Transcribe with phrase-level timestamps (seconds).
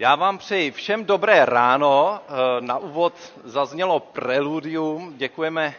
[0.00, 2.20] Já vám přeji všem dobré ráno.
[2.20, 3.14] Eh, na úvod
[3.44, 5.14] zaznělo preludium.
[5.16, 5.74] Děkujeme,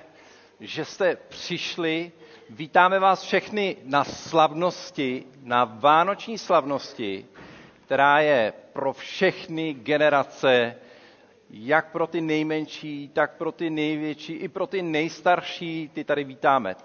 [0.60, 2.12] že jste přišli.
[2.50, 7.26] Vítáme vás všechny na slavnosti, na vánoční slavnosti,
[7.86, 10.76] která je pro všechny generace,
[11.50, 16.76] jak pro ty nejmenší, tak pro ty největší, i pro ty nejstarší, ty tady vítáme.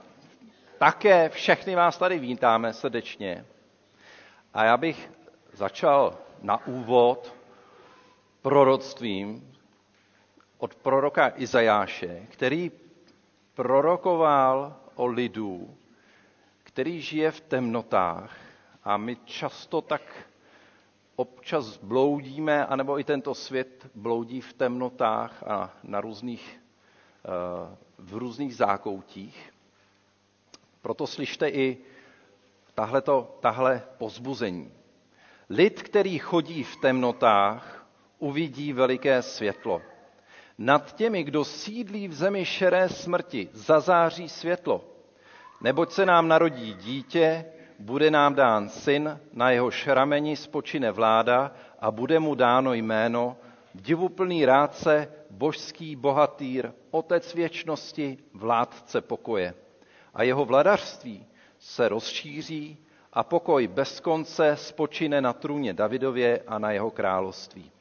[0.79, 3.45] Také všechny vás tady vítáme srdečně.
[4.55, 5.11] A já bych
[5.53, 7.35] začal na úvod
[8.43, 9.53] proroctvím
[10.59, 12.71] od proroka Izajáše, který
[13.55, 15.77] prorokoval o lidu,
[16.63, 18.37] který žije v temnotách
[18.85, 20.03] a my často tak
[21.17, 26.61] občas bloudíme, anebo i tento svět bloudí v temnotách a na různých,
[27.25, 29.53] eh, v různých zákoutích.
[30.83, 31.79] Proto slyšte i
[33.41, 34.73] tahle pozbuzení.
[35.51, 37.87] Lid, který chodí v temnotách,
[38.19, 39.83] uvidí veliké světlo.
[40.59, 44.85] Nad těmi, kdo sídlí v zemi šeré smrti, zazáří světlo.
[45.61, 47.45] Neboť se nám narodí dítě,
[47.79, 53.37] bude nám dán syn, na jeho šrameni spočine vláda a bude mu dáno jméno
[53.75, 59.55] divuplný rádce, božský bohatýr, otec věčnosti, vládce pokoje.
[60.15, 61.27] A jeho vladařství
[61.59, 62.86] se rozšíří
[63.17, 67.73] a pokoj bez konce spočine na trůně Davidově a na jeho království.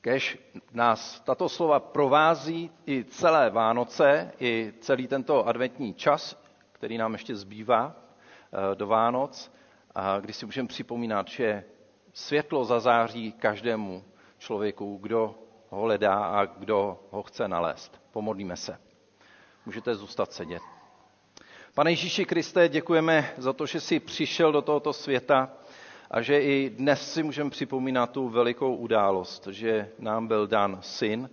[0.00, 0.38] Kež
[0.72, 6.42] nás tato slova provází i celé Vánoce, i celý tento adventní čas,
[6.72, 9.52] který nám ještě zbývá eh, do Vánoc,
[9.94, 11.64] a kdy si můžeme připomínat, že
[12.12, 14.04] světlo zazáří každému
[14.38, 15.34] člověku, kdo
[15.70, 18.00] ho hledá a kdo ho chce nalézt.
[18.10, 18.78] Pomodlíme se.
[19.66, 20.77] Můžete zůstat sedět.
[21.78, 25.50] Pane Ježíši Kriste, děkujeme za to, že jsi přišel do tohoto světa
[26.10, 31.30] a že i dnes si můžeme připomínat tu velikou událost, že nám byl dán syn,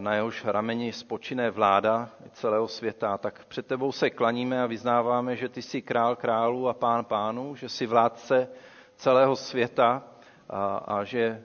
[0.00, 5.48] na jehož rameni spočiné vláda celého světa, tak před tebou se klaníme a vyznáváme, že
[5.48, 8.48] ty jsi král králů a pán pánů, že jsi vládce
[8.96, 10.02] celého světa
[10.50, 11.42] a, a že e,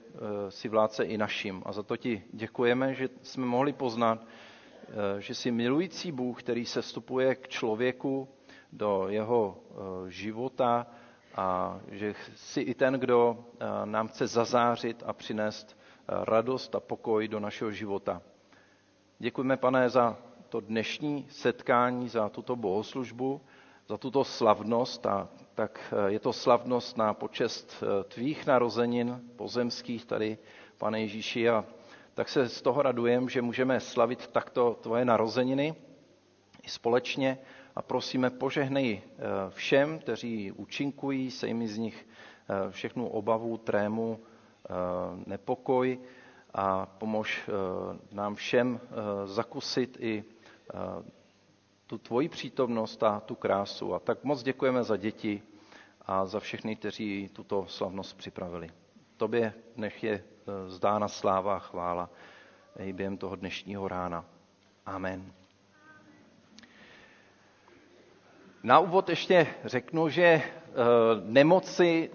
[0.51, 1.63] jsi vládce i naším.
[1.65, 4.19] A za to ti děkujeme, že jsme mohli poznat,
[5.19, 8.27] že jsi milující Bůh, který se vstupuje k člověku
[8.71, 10.87] do jeho e, života
[11.35, 13.45] a že jsi i ten, kdo
[13.85, 15.77] nám chce zazářit a přinést
[16.07, 18.21] radost a pokoj do našeho života.
[19.19, 20.17] Děkujeme, pane, za
[20.49, 23.41] to dnešní setkání, za tuto bohoslužbu,
[23.87, 25.05] za tuto slavnost.
[25.05, 30.37] A tak je to slavnost na počest eh, tvých narozenin pozemských tady,
[30.77, 31.49] pane Ježíši.
[31.49, 31.65] A
[32.13, 35.75] tak se z toho radujem, že můžeme slavit takto tvoje narozeniny
[36.63, 37.37] i společně
[37.75, 42.07] a prosíme, požehnej eh, všem, kteří účinkují, sejmi z nich
[42.49, 44.19] eh, všechnu obavu, trému,
[45.25, 45.99] nepokoj
[46.53, 50.77] a pomož eh, nám všem eh, zakusit i eh,
[51.87, 53.93] tu tvoji přítomnost a tu krásu.
[53.93, 55.43] A tak moc děkujeme za děti
[56.01, 58.69] a za všechny, kteří tuto slavnost připravili.
[59.21, 60.23] Tobě nech je
[60.67, 62.09] zdána sláva a chvála
[62.79, 64.25] i během toho dnešního rána.
[64.85, 65.33] Amen.
[68.63, 70.43] Na úvod ještě řeknu, že eh,
[71.23, 72.09] nemoci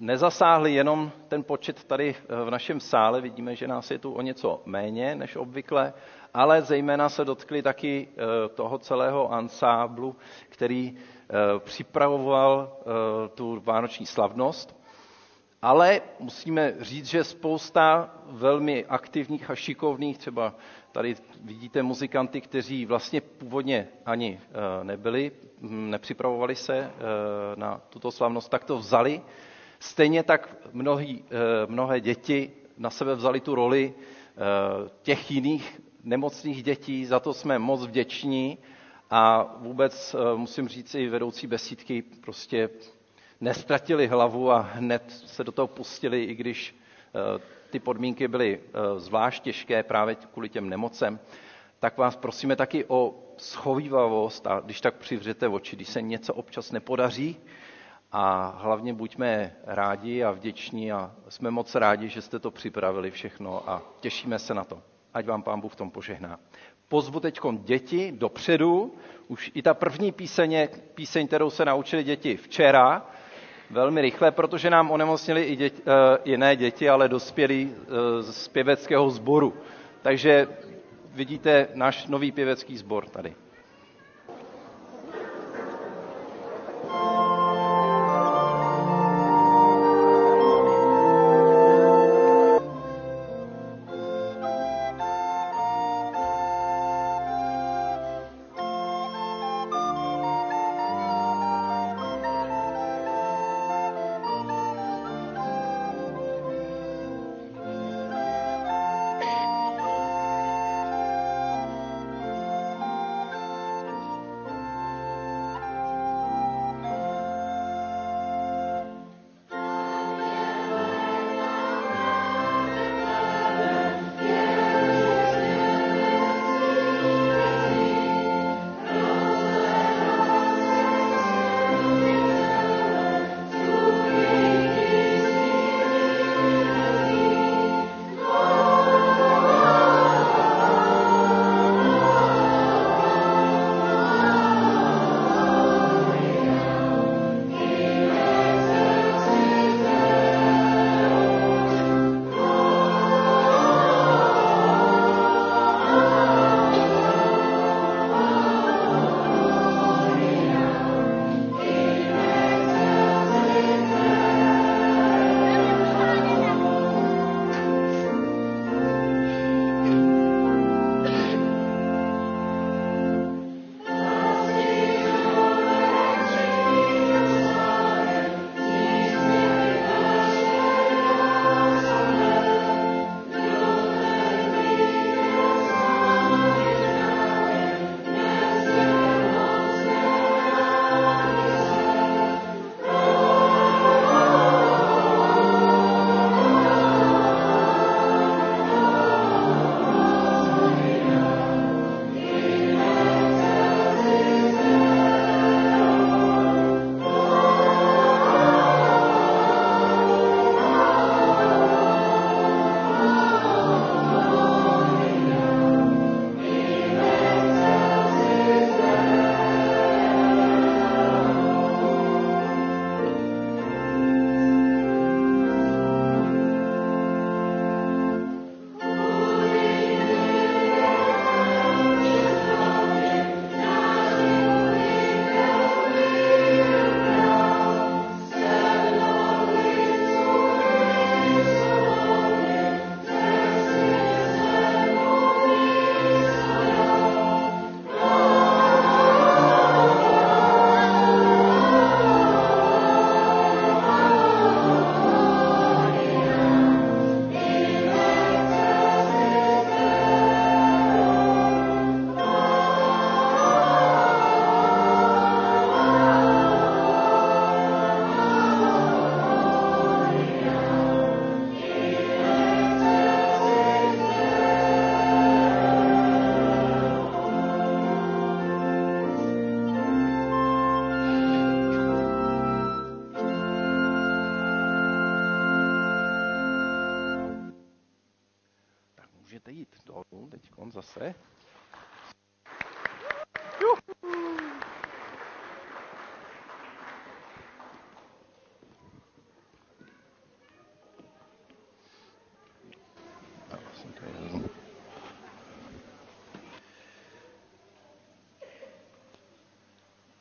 [0.00, 4.22] nezasáhly jenom ten počet tady eh, v našem sále, vidíme, že nás je tu o
[4.22, 5.92] něco méně než obvykle,
[6.34, 10.16] ale zejména se dotkli taky eh, toho celého ansáblu,
[10.48, 10.96] který
[11.64, 12.76] připravoval
[13.34, 14.81] tu vánoční slavnost.
[15.62, 20.54] Ale musíme říct, že spousta velmi aktivních a šikovných, třeba
[20.92, 26.90] tady vidíte muzikanty, kteří vlastně původně ani eh, nebyli, hm, nepřipravovali se eh,
[27.56, 29.22] na tuto slavnost, tak to vzali.
[29.78, 33.94] Stejně tak mnohý, eh, mnohé děti na sebe vzali tu roli
[35.02, 38.58] těch jiných nemocných dětí, za to jsme moc vděční
[39.10, 42.68] a vůbec musím říct i vedoucí besídky prostě
[43.42, 46.76] nestratili hlavu a hned se do toho pustili, i když
[47.14, 47.40] eh,
[47.70, 51.20] ty podmínky byly eh, zvlášť těžké právě kvůli těm nemocem,
[51.80, 56.72] tak vás prosíme taky o schovývavost a když tak přivřete oči, když se něco občas
[56.72, 57.36] nepodaří
[58.12, 63.70] a hlavně buďme rádi a vděční a jsme moc rádi, že jste to připravili všechno
[63.70, 64.82] a těšíme se na to.
[65.14, 66.40] Ať vám pán Bůh v tom požehná.
[66.88, 68.94] Pozvu teď děti dopředu.
[69.28, 73.06] Už i ta první píseň, píseň, kterou se naučili děti včera,
[73.72, 75.82] velmi rychle, protože nám onemocnili i děti,
[76.24, 77.74] jiné děti, ale dospělí uh,
[78.20, 79.54] z pěveckého sboru.
[80.02, 80.48] Takže
[81.14, 83.34] vidíte náš nový pěvecký sbor tady.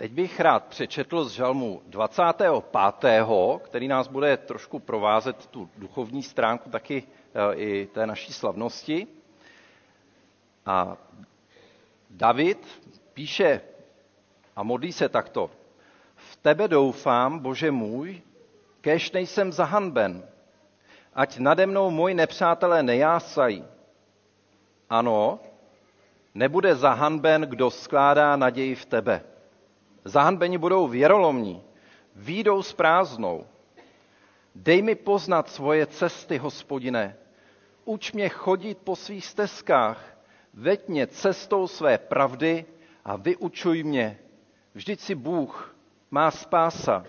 [0.01, 3.23] Teď bych rád přečetl z žalmu 25.,
[3.63, 7.03] který nás bude trošku provázet tu duchovní stránku taky
[7.33, 9.07] e, i té naší slavnosti.
[10.65, 10.97] A
[12.09, 12.67] David
[13.13, 13.61] píše
[14.55, 15.51] a modlí se takto.
[16.15, 18.21] V tebe doufám, Bože můj,
[18.81, 20.23] kež nejsem zahanben,
[21.13, 23.65] ať nade mnou moji nepřátelé nejásají.
[24.89, 25.39] Ano,
[26.35, 29.30] nebude zahanben, kdo skládá naději v tebe.
[30.05, 31.63] Zahanbeni budou věrolomní,
[32.15, 33.45] výjdou s prázdnou.
[34.55, 37.17] Dej mi poznat svoje cesty, hospodine.
[37.85, 40.17] Uč mě chodit po svých stezkách.
[40.53, 42.65] Veď mě cestou své pravdy
[43.05, 44.19] a vyučuj mě.
[44.73, 45.75] Vždyť si Bůh,
[46.11, 47.05] má spása.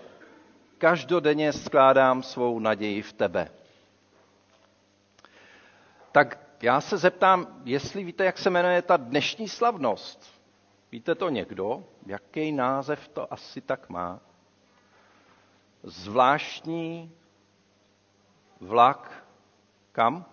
[0.77, 3.49] Každodenně skládám svou naději v tebe.
[6.11, 10.32] Tak já se zeptám, jestli víte, jak se jmenuje ta dnešní slavnost.
[10.93, 11.83] Víte to někdo?
[12.05, 14.19] Jaký název to asi tak má?
[15.83, 17.11] Zvláštní
[18.59, 19.25] vlak
[19.91, 20.25] kam?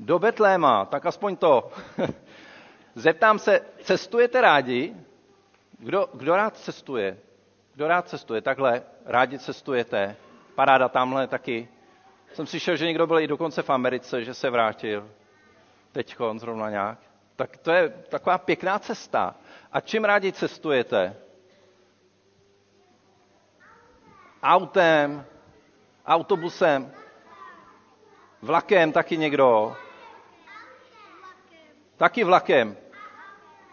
[0.00, 1.70] Do Betléma, tak aspoň to.
[2.94, 4.96] Zeptám se, cestujete rádi?
[5.78, 7.18] Kdo, kdo rád cestuje?
[7.74, 8.40] Kdo rád cestuje?
[8.40, 10.16] Takhle, rádi cestujete.
[10.54, 11.68] Paráda tamhle taky.
[12.32, 15.10] Jsem slyšel, že někdo byl i dokonce v Americe, že se vrátil.
[15.92, 17.07] Teď zrovna nějak.
[17.38, 19.34] Tak to je taková pěkná cesta.
[19.72, 21.16] A čím rádi cestujete?
[24.42, 25.24] Autem,
[26.06, 26.92] autobusem,
[28.42, 29.76] vlakem taky někdo?
[31.96, 32.76] Taky vlakem.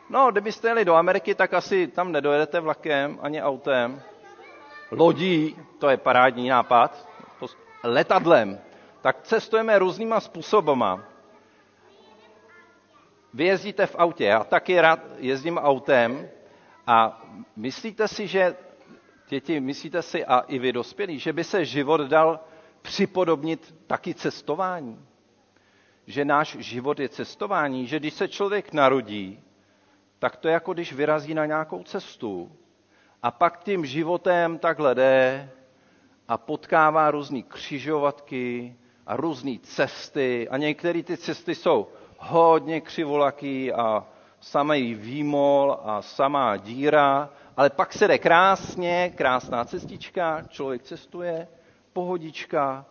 [0.09, 4.01] No, kdybyste jeli do Ameriky, tak asi tam nedojedete vlakem ani autem.
[4.91, 7.07] Lodí, to je parádní nápad.
[7.83, 8.59] Letadlem.
[9.01, 11.14] Tak cestujeme různýma způsobama.
[13.35, 16.29] Vy jezdíte v autě, já taky rád jezdím autem
[16.87, 17.21] a
[17.55, 18.55] myslíte si, že
[19.29, 22.39] děti, myslíte si a i vy dospělí, že by se život dal
[22.81, 25.05] připodobnit taky cestování?
[26.07, 29.39] Že náš život je cestování, že když se člověk narodí,
[30.19, 32.51] tak to je jako když vyrazí na nějakou cestu
[33.23, 35.49] a pak tím životem takhle jde
[36.27, 38.75] a potkává různé křižovatky
[39.07, 41.87] a různé cesty a některé ty cesty jsou
[42.17, 44.05] hodně křivolaký a
[44.39, 51.47] samý výmol a samá díra, ale pak se jde krásně, krásná cestička, člověk cestuje,
[51.93, 52.85] pohodička,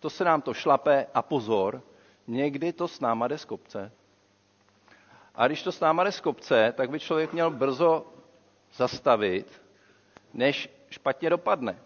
[0.00, 1.82] to se nám to šlape a pozor,
[2.26, 3.92] někdy to s náma jde z kopce.
[5.34, 8.06] A když to s náma jde z kopce, tak by člověk měl brzo
[8.74, 9.62] zastavit,
[10.34, 11.78] než špatně dopadne.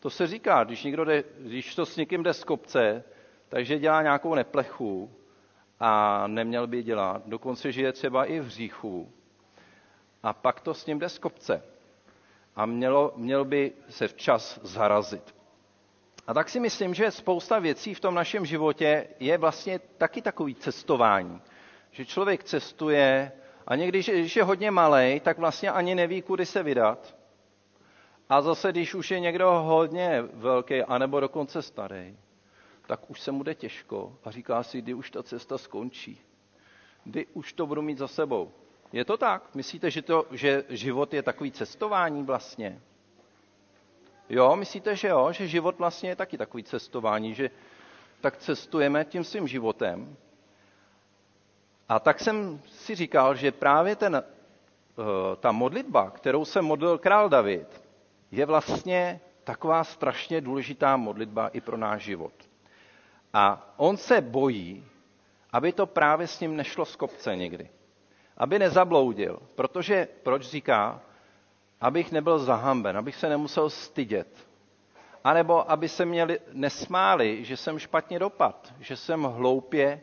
[0.00, 3.04] To se říká, když, někdo jde, když to s někým jde z kopce,
[3.48, 5.10] takže dělá nějakou neplechu,
[5.80, 7.22] a neměl by dělat.
[7.26, 9.12] Dokonce žije třeba i v hříchu.
[10.22, 11.62] A pak to s ním jde z kopce.
[12.56, 15.34] A mělo, měl by se včas zarazit.
[16.26, 20.54] A tak si myslím, že spousta věcí v tom našem životě je vlastně taky takový
[20.54, 21.40] cestování.
[21.90, 23.32] Že člověk cestuje
[23.66, 27.16] a někdy, když je hodně malý, tak vlastně ani neví, kudy se vydat.
[28.28, 32.16] A zase, když už je někdo hodně velký, anebo dokonce starý,
[32.86, 36.20] tak už se mu jde těžko a říká si, kdy už ta cesta skončí.
[37.04, 38.52] Kdy už to budu mít za sebou.
[38.92, 39.54] Je to tak?
[39.54, 42.80] Myslíte, že, to, že život je takový cestování vlastně?
[44.28, 45.32] Jo, myslíte, že jo?
[45.32, 47.50] Že život vlastně je taky takový cestování, že
[48.20, 50.16] tak cestujeme tím svým životem.
[51.88, 57.28] A tak jsem si říkal, že právě ten, eh, ta modlitba, kterou se modlil král
[57.28, 57.82] David,
[58.30, 62.32] je vlastně taková strašně důležitá modlitba i pro náš život.
[63.34, 64.84] A on se bojí,
[65.52, 67.68] aby to právě s ním nešlo z kopce někdy.
[68.36, 69.38] Aby nezabloudil.
[69.54, 71.00] Protože, proč říká,
[71.80, 74.48] abych nebyl zahamben, abych se nemusel stydět.
[75.24, 80.00] A nebo aby se měli nesmáli, že jsem špatně dopad, že jsem hloupě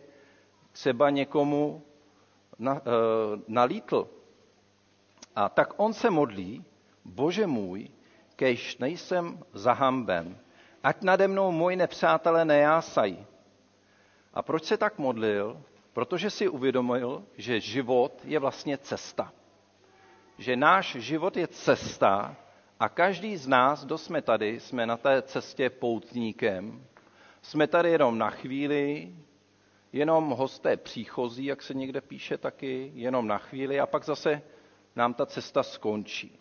[0.71, 1.83] třeba někomu
[2.59, 2.79] na, e,
[3.47, 4.07] nalítl.
[5.35, 6.65] A tak on se modlí,
[7.05, 7.89] bože můj,
[8.35, 10.37] kež nejsem zahamben,
[10.83, 13.25] ať nade mnou moji nepřátelé nejásají.
[14.33, 15.61] A proč se tak modlil?
[15.93, 19.33] Protože si uvědomil, že život je vlastně cesta.
[20.37, 22.35] Že náš život je cesta
[22.79, 26.85] a každý z nás, kdo jsme tady, jsme na té cestě poutníkem.
[27.41, 29.15] Jsme tady jenom na chvíli,
[29.93, 34.41] jenom hosté příchozí, jak se někde píše taky, jenom na chvíli a pak zase
[34.95, 36.39] nám ta cesta skončí.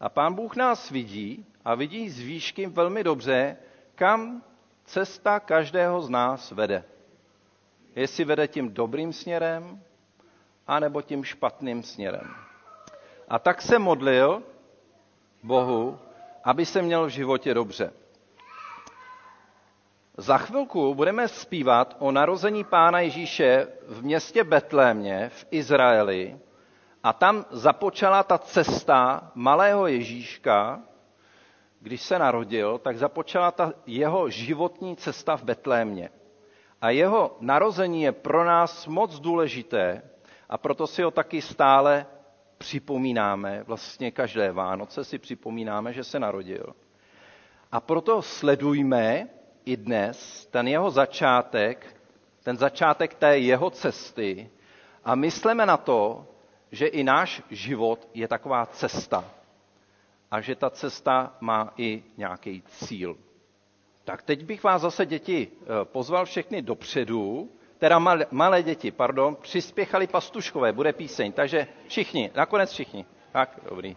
[0.00, 3.56] A pán Bůh nás vidí a vidí z výšky velmi dobře,
[4.00, 4.40] kam
[4.88, 6.84] cesta každého z nás vede.
[7.96, 9.82] Jestli vede tím dobrým směrem,
[10.66, 12.34] anebo tím špatným směrem.
[13.28, 14.42] A tak se modlil
[15.42, 15.98] Bohu,
[16.44, 17.92] aby se měl v životě dobře.
[20.16, 26.38] Za chvilku budeme zpívat o narození Pána Ježíše v městě Betlémě v Izraeli
[27.02, 30.80] a tam započala ta cesta malého Ježíška,
[31.80, 36.10] když se narodil, tak započala ta jeho životní cesta v Betlémě.
[36.80, 40.02] A jeho narození je pro nás moc důležité
[40.48, 42.06] a proto si ho taky stále
[42.58, 46.74] připomínáme, vlastně každé Vánoce si připomínáme, že se narodil.
[47.72, 49.28] A proto sledujme
[49.64, 51.96] i dnes ten jeho začátek,
[52.42, 54.50] ten začátek té jeho cesty
[55.04, 56.26] a myslíme na to,
[56.72, 59.39] že i náš život je taková cesta
[60.30, 63.16] a že ta cesta má i nějaký cíl.
[64.04, 69.36] Tak teď bych vás zase, děti, eh, pozval všechny dopředu, teda malé, malé děti, pardon,
[69.36, 73.06] přispěchali pastuškové, bude píseň, takže všichni, nakonec všichni.
[73.32, 73.96] Tak, dobrý.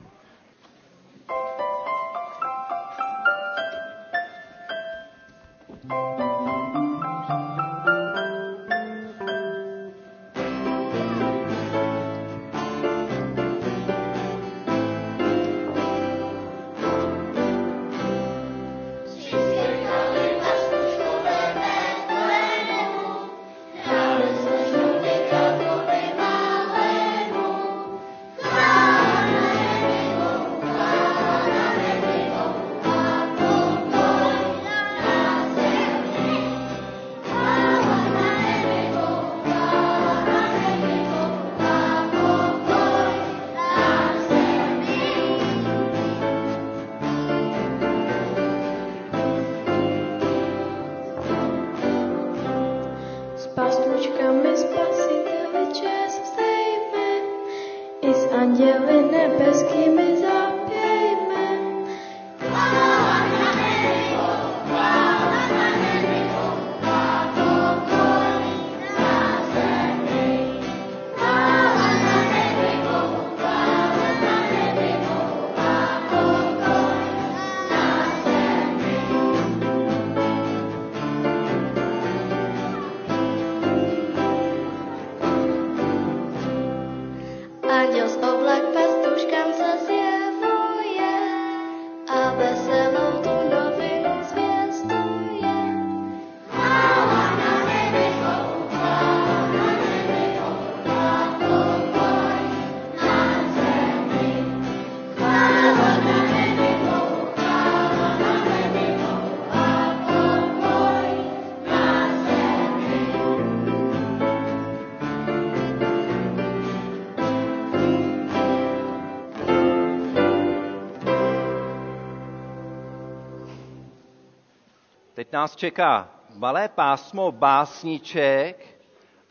[125.31, 128.77] Nás čeká malé pásmo básniček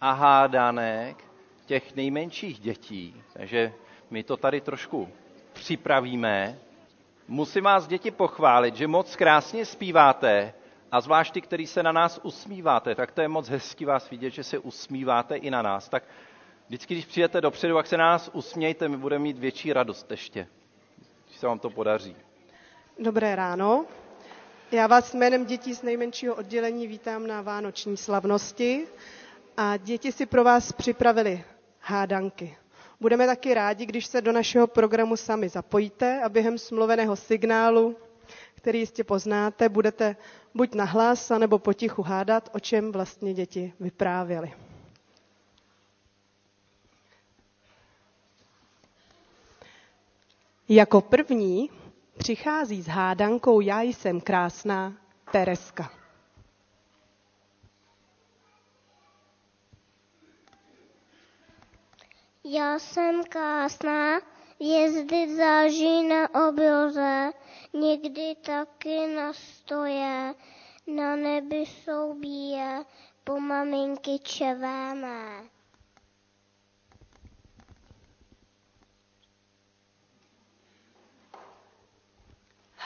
[0.01, 1.25] a hádanek
[1.67, 3.23] těch nejmenších dětí.
[3.33, 3.73] Takže
[4.11, 5.09] my to tady trošku
[5.53, 6.59] připravíme.
[7.29, 10.55] Musím vás, děti, pochválit, že moc krásně zpíváte
[10.93, 14.31] a zvlášť ty, který se na nás usmíváte, tak to je moc hezký vás vidět,
[14.31, 15.89] že se usmíváte i na nás.
[15.89, 16.05] Tak
[16.69, 20.47] vždycky, když přijete dopředu, jak se na nás usmějte, my budeme mít větší radost ještě,
[21.27, 22.17] když se vám to podaří.
[22.99, 23.87] Dobré ráno.
[24.73, 28.87] Já vás jménem dětí z nejmenšího oddělení vítám na vánoční slavnosti
[29.57, 31.45] a děti si pro vás připravili
[31.81, 32.57] hádanky.
[33.01, 37.97] Budeme taky rádi, když se do našeho programu sami zapojíte a během smluveného signálu,
[38.55, 40.17] který jistě poznáte, budete
[40.55, 44.53] buď nahlas, nebo potichu hádat, o čem vlastně děti vyprávěly.
[50.69, 51.71] Jako první
[52.23, 54.93] přichází s hádankou Já jsem krásná
[55.33, 55.91] Tereska.
[62.45, 64.21] Já jsem krásná,
[64.61, 67.31] jezdy záží na obloze,
[67.73, 70.35] někdy taky na stoje,
[70.87, 72.85] na nebi jsou bíje,
[73.25, 75.52] po maminky čevémé.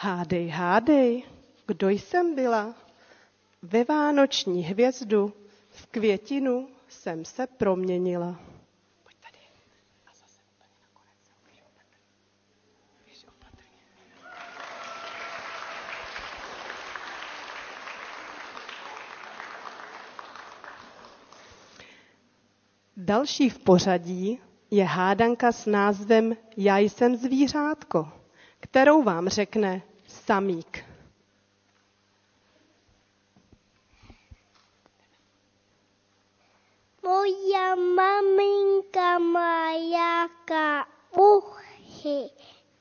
[0.01, 1.23] Hádej, hádej,
[1.67, 2.75] kdo jsem byla?
[3.63, 5.33] Ve vánoční hvězdu
[5.71, 8.41] V květinu jsem se proměnila.
[22.97, 24.39] Další v pořadí
[24.71, 28.09] je hádanka s názvem Já jsem zvířátko,
[28.61, 30.85] kterou vám řekne samík.
[37.03, 42.31] Moja maminka má jaká uchy,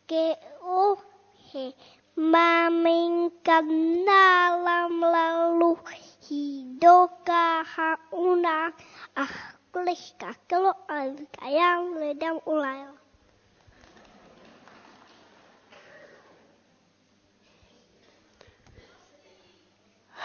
[0.06, 1.74] ke uchy.
[2.16, 3.62] Maminka
[4.06, 8.74] nálamla luchí do káha u nás
[9.16, 9.22] a
[9.72, 10.74] kleška kilo
[11.40, 13.05] a já lidem ulajla.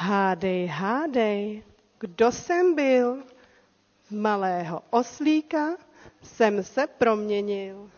[0.03, 1.63] Hádej, hádej,
[1.99, 3.23] kdo jsem byl?
[4.09, 5.77] Z malého oslíka
[6.23, 7.91] jsem se proměnil.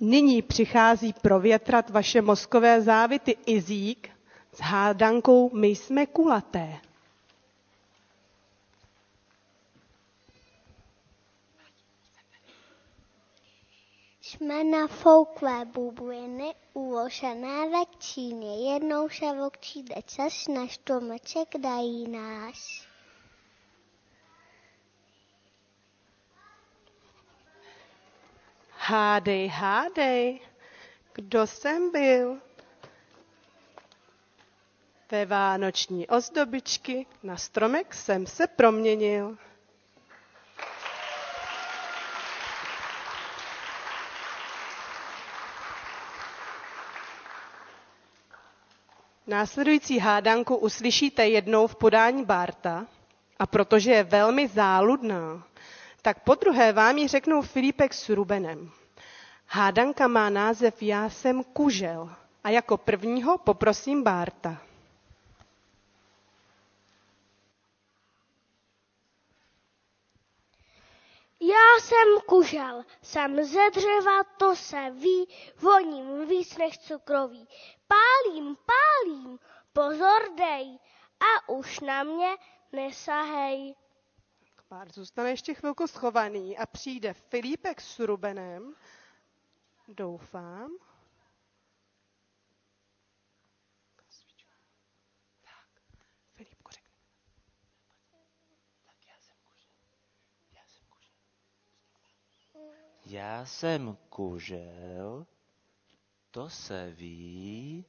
[0.00, 4.10] Nyní přichází provětrat vaše mozkové závity Izík
[4.52, 6.83] s hádankou My jsme kulaté.
[14.34, 18.72] Jsme na fouklé bubliny uložené ve Číně.
[18.72, 22.86] Jednou se přijde čas, na stromeček dají nás.
[28.78, 30.40] Hádej, hádej,
[31.12, 32.40] kdo jsem byl?
[35.10, 39.38] Ve vánoční ozdobičky na stromek jsem se proměnil.
[49.26, 52.86] Následující hádanku uslyšíte jednou v podání Barta
[53.38, 55.42] a protože je velmi záludná,
[56.02, 58.70] tak po druhé vám ji řeknou Filipek s Rubenem.
[59.46, 62.10] Hádanka má název Já jsem kužel
[62.44, 64.56] a jako prvního poprosím Bárta.
[71.54, 77.48] Já jsem kužel, jsem ze dřeva, to se ví, voním víc než cukroví.
[77.88, 79.38] Pálím, pálím,
[79.72, 80.78] pozor dej
[81.20, 82.36] a už na mě
[82.72, 83.74] nesahej.
[84.68, 88.74] Pár zůstane ještě chvilku schovaný a přijde Filipek s Rubenem.
[89.88, 90.70] Doufám.
[96.34, 96.94] Filipku, řekni.
[103.06, 105.26] Já jsem kužel,
[106.30, 107.84] to se ví,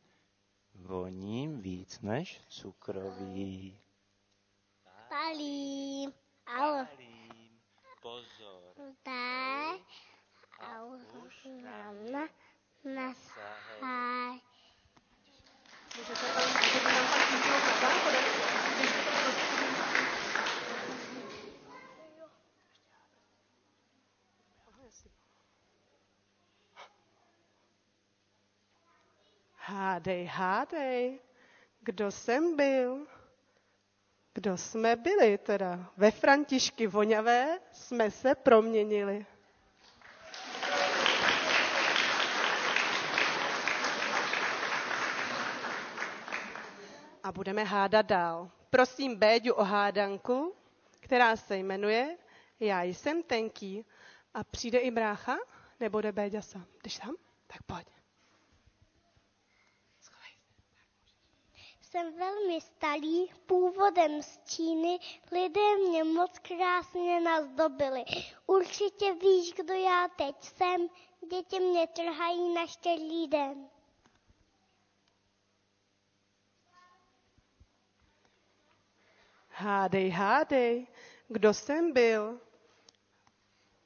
[0.73, 3.79] voním víc než cukroví.
[5.09, 6.13] Palím,
[6.45, 7.61] ale Palím,
[8.01, 8.73] pozor,
[9.05, 9.83] dej
[10.59, 12.29] a už na mě
[12.83, 14.41] nesahej.
[15.97, 17.05] Můžete tam, můžete nám
[18.01, 18.94] pak
[29.75, 31.19] Hádej, hádej,
[31.81, 33.07] kdo jsem byl?
[34.33, 35.91] Kdo jsme byli teda?
[35.97, 39.25] Ve Františky voňavé jsme se proměnili.
[47.23, 48.51] A budeme hádat dál.
[48.69, 50.55] Prosím Béďu o hádanku,
[50.99, 52.17] která se jmenuje
[52.59, 53.85] Já jsem tenký.
[54.33, 55.37] A přijde i brácha?
[55.79, 56.65] Nebo jde Béďa sám?
[56.83, 57.15] Jdeš sám?
[57.47, 57.94] Tak pojď.
[61.95, 64.99] Jsem velmi starý, původem z Číny,
[65.31, 68.03] lidé mě moc krásně nazdobili.
[68.45, 70.87] Určitě víš, kdo já teď jsem,
[71.29, 73.69] děti mě trhají na štědrý den.
[79.49, 80.87] Hádej, hádej,
[81.27, 82.41] kdo jsem byl?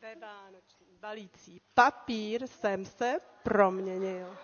[0.02, 4.38] Ve vánoční balící papír jsem se proměnil.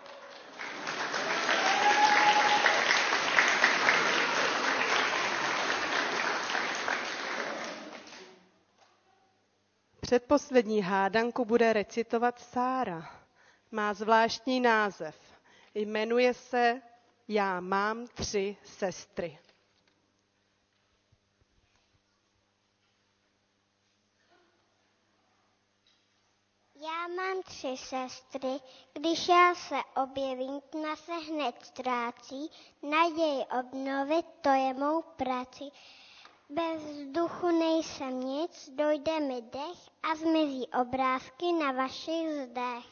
[10.05, 13.09] Předposlední hádanku bude recitovat Sára.
[13.71, 15.15] Má zvláštní název.
[15.75, 16.81] Jmenuje se
[17.27, 19.39] Já mám tři sestry.
[26.75, 28.59] Já mám tři sestry,
[28.93, 32.49] když já se objevím, tma se hned ztrácí,
[32.83, 35.63] naději obnovit, to je mou práci.
[36.49, 42.85] Bez vzduchu nejsem nic, dojde mi dech a zmizí obrázky na vašich zdech.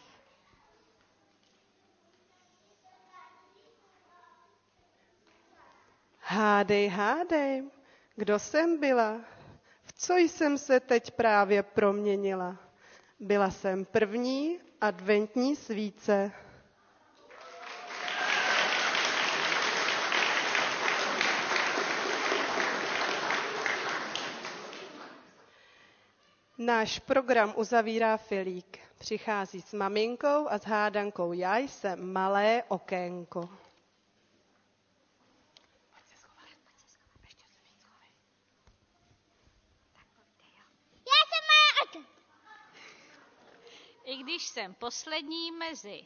[6.20, 7.64] Hádej, hádej,
[8.16, 9.22] kdo jsem byla?
[9.84, 12.58] V co jsem se teď právě proměnila?
[13.20, 16.32] Byla jsem první adventní svíce.
[26.66, 28.80] Náš program uzavírá Filík.
[28.98, 33.40] Přichází s maminkou a s hádankou Já jsem malé okénko.
[41.06, 42.06] Já jsem má okem.
[44.04, 46.06] I když jsem poslední mezi,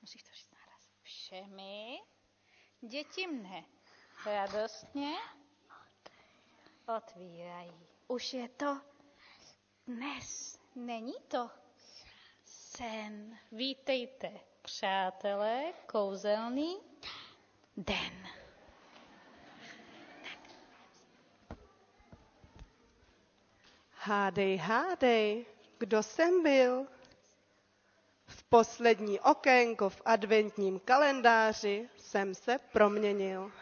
[0.00, 1.98] musíš to říct naraz, všemi,
[2.80, 3.64] děti mne
[4.26, 5.12] radostně
[6.96, 7.86] otvírají.
[8.08, 8.80] Už je to
[9.88, 11.50] dnes, není to
[12.44, 13.38] sen.
[13.52, 14.30] Vítejte,
[14.62, 16.76] přátelé, kouzelný
[17.76, 18.28] den.
[23.92, 25.46] Hádej, hádej,
[25.78, 26.86] kdo jsem byl?
[28.26, 33.52] V poslední okénko v adventním kalendáři jsem se proměnil.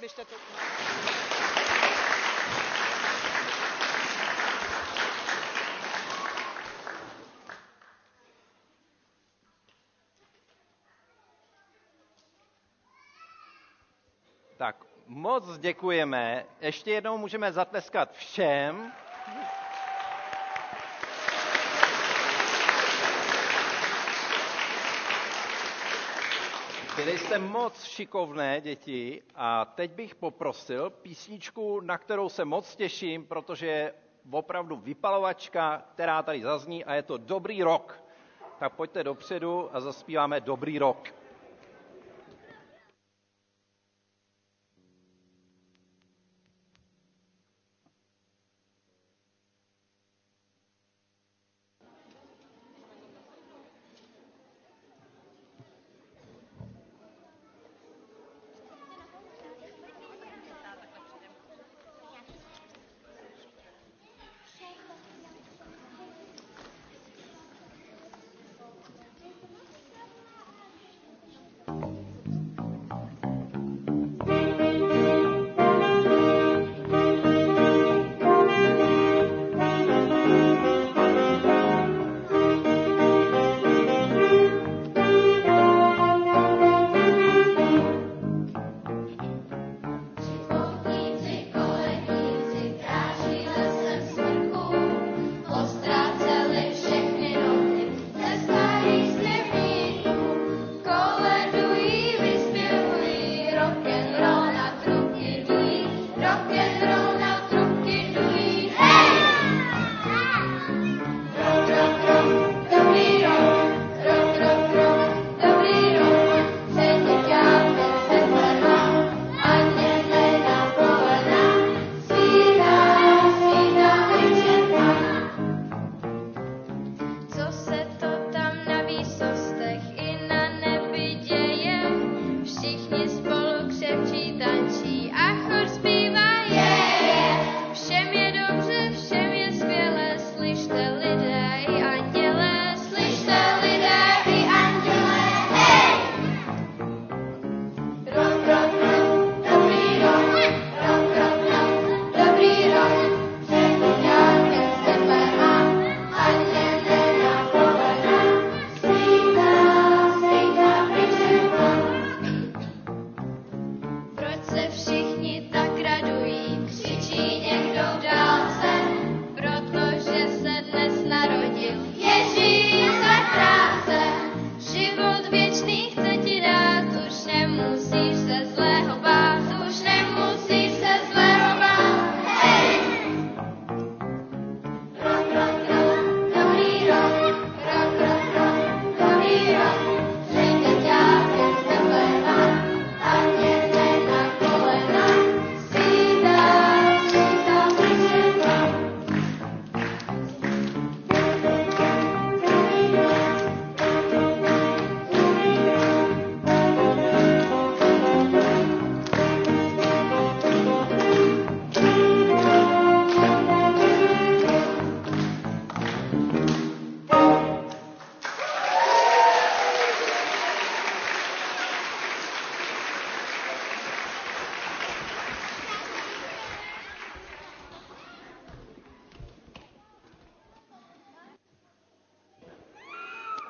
[0.00, 0.34] Běžte to.
[14.58, 16.44] Tak moc děkujeme.
[16.60, 18.92] Ještě jednou můžeme zatleskat všem.
[26.96, 33.26] Byli jste moc šikovné děti a teď bych poprosil písničku, na kterou se moc těším,
[33.26, 33.94] protože je
[34.30, 38.02] opravdu vypalovačka, která tady zazní a je to Dobrý rok.
[38.58, 41.17] Tak pojďte dopředu a zaspíváme Dobrý rok.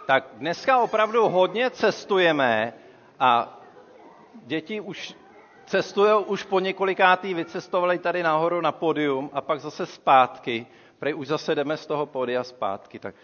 [0.09, 2.73] Tak dneska opravdu hodně cestujeme
[3.21, 3.59] a
[4.47, 5.14] děti už
[5.66, 10.66] cestují už po několikátý, vycestovali tady nahoru na podium a pak zase zpátky.
[10.99, 12.99] Prej už zase jdeme z toho podia zpátky.
[12.99, 13.14] Tak,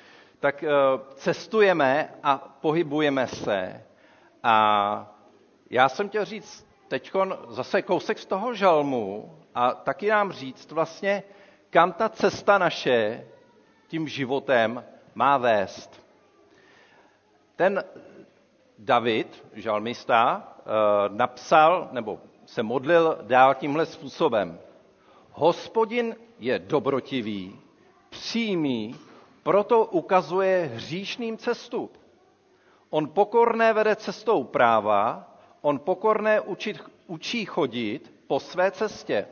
[0.41, 0.69] tak eh,
[1.15, 3.85] cestujeme a pohybujeme se.
[4.43, 5.17] A
[5.71, 7.13] já jsem chtěl říct teď
[7.49, 11.23] zase kousek z toho žalmu a taky nám říct vlastně,
[11.71, 13.27] kam ta cesta naše
[13.89, 16.04] tím životem má vést.
[17.57, 17.85] Ten
[18.79, 20.63] David, žalmista, eh,
[21.09, 24.59] napsal, nebo se modlil dál tímhle způsobem.
[25.33, 27.61] Hospodin je dobrotivý,
[28.11, 28.95] přímý,
[29.43, 31.91] proto ukazuje hříšným cestu.
[32.91, 39.27] On pokorné vede cestou práva, on pokorné učit, učí chodit po své cestě.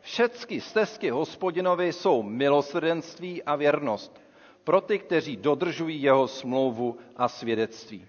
[0.00, 4.23] Všecky stezky hospodinovi jsou milosrdenství a věrnost
[4.64, 8.06] pro ty, kteří dodržují jeho smlouvu a svědectví.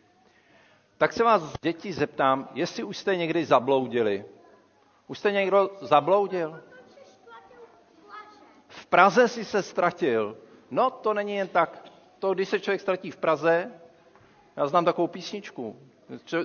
[0.98, 4.26] Tak se vás děti zeptám, jestli už jste někdy zabloudili.
[5.08, 6.64] Už jste někdo zabloudil?
[8.68, 10.38] V Praze si se ztratil.
[10.72, 11.92] No, to není jen tak.
[12.20, 13.72] To, když se člověk ztratí v Praze,
[14.56, 15.80] já znám takovou písničku.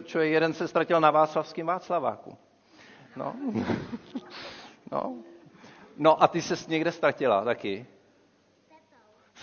[0.05, 2.37] Člověk jeden se ztratil na Václavském Václaváku.
[3.17, 3.35] No.
[4.93, 5.17] no.
[5.97, 7.87] No a ty se někde ztratila taky.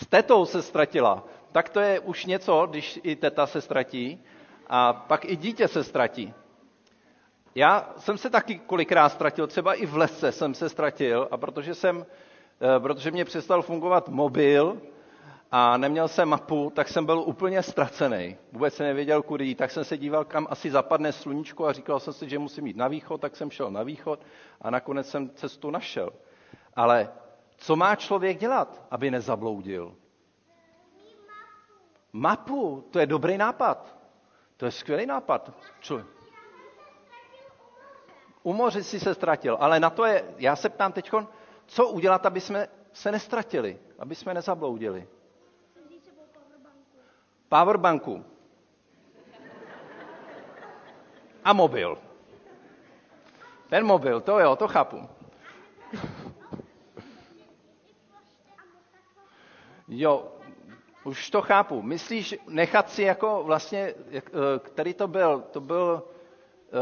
[0.01, 1.23] S tetou se ztratila.
[1.51, 4.23] Tak to je už něco, když i teta se ztratí
[4.67, 6.33] a pak i dítě se ztratí.
[7.55, 11.75] Já jsem se taky kolikrát ztratil, třeba i v lese jsem se ztratil a protože,
[11.75, 12.05] jsem,
[12.75, 14.81] eh, protože mě přestal fungovat mobil
[15.51, 18.37] a neměl jsem mapu, tak jsem byl úplně ztracený.
[18.51, 21.99] Vůbec se nevěděl, kudy jít, tak jsem se díval, kam asi zapadne sluníčko a říkal
[21.99, 24.19] jsem si, že musím jít na východ, tak jsem šel na východ
[24.61, 26.09] a nakonec jsem cestu našel.
[26.75, 27.09] Ale
[27.57, 29.95] co má člověk dělat, aby nezabloudil?
[32.13, 33.97] Mapu, to je dobrý nápad.
[34.57, 35.51] To je skvělý nápad.
[35.79, 36.07] Člověk.
[38.43, 41.11] U moře si se ztratil, ale na to je, já se ptám teď,
[41.65, 45.07] co udělat, aby jsme se nestratili, aby jsme nezabloudili.
[47.49, 48.25] Powerbanku.
[51.43, 51.97] A mobil.
[53.69, 55.09] Ten mobil, to jo, to chápu.
[59.87, 60.27] Jo,
[61.03, 61.81] už to chápu.
[61.81, 64.21] Myslíš nechat si jako vlastně, eh,
[64.59, 65.43] který to byl?
[65.51, 66.79] To byl uh,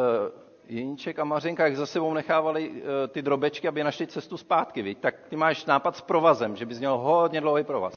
[0.67, 4.81] Jeníček a Mařenka, jak za sebou nechávali uh, ty drobečky, aby našli cestu zpátky.
[4.81, 4.97] Viď?
[4.97, 7.93] Tak ty máš nápad s provazem, že bys měl hodně dlouhý provaz,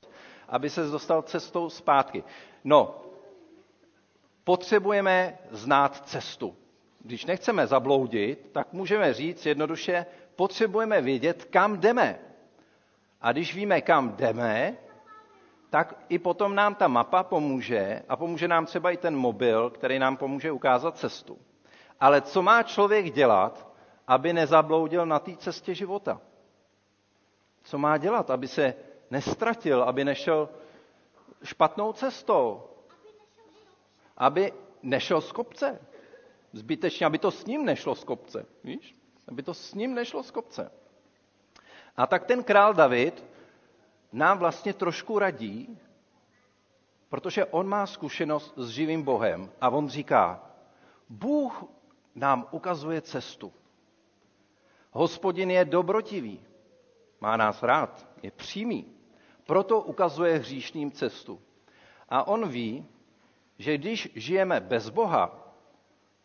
[0.48, 2.24] aby se dostal cestou zpátky.
[2.64, 3.00] No,
[4.44, 6.56] potřebujeme znát cestu.
[7.00, 12.18] Když nechceme zabloudit, tak můžeme říct jednoduše, potřebujeme vědět, kam jdeme.
[13.20, 14.76] A když víme, kam jdeme,
[15.70, 19.98] tak i potom nám ta mapa pomůže a pomůže nám třeba i ten mobil, který
[19.98, 21.38] nám pomůže ukázat cestu.
[22.00, 23.68] Ale co má člověk dělat,
[24.06, 26.20] aby nezabloudil na té cestě života?
[27.62, 28.74] Co má dělat, aby se
[29.10, 30.48] nestratil, aby nešel
[31.44, 32.62] špatnou cestou?
[34.16, 34.52] Aby
[34.82, 35.80] nešel z kopce.
[36.52, 38.46] Zbytečně, aby to s ním nešlo z kopce.
[38.64, 38.96] Víš?
[39.28, 40.72] Aby to s ním nešlo z kopce.
[41.96, 43.24] A tak ten král David
[44.12, 45.78] nám vlastně trošku radí,
[47.08, 50.42] protože on má zkušenost s živým Bohem a on říká,
[51.08, 51.64] Bůh
[52.14, 53.52] nám ukazuje cestu.
[54.90, 56.40] Hospodin je dobrotivý,
[57.20, 58.86] má nás rád, je přímý,
[59.46, 61.40] proto ukazuje hříšným cestu.
[62.08, 62.86] A on ví,
[63.58, 65.54] že když žijeme bez Boha,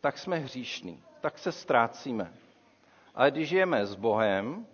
[0.01, 2.33] tak jsme hříšní, tak se ztrácíme.
[3.15, 4.65] Ale když žijeme s Bohem,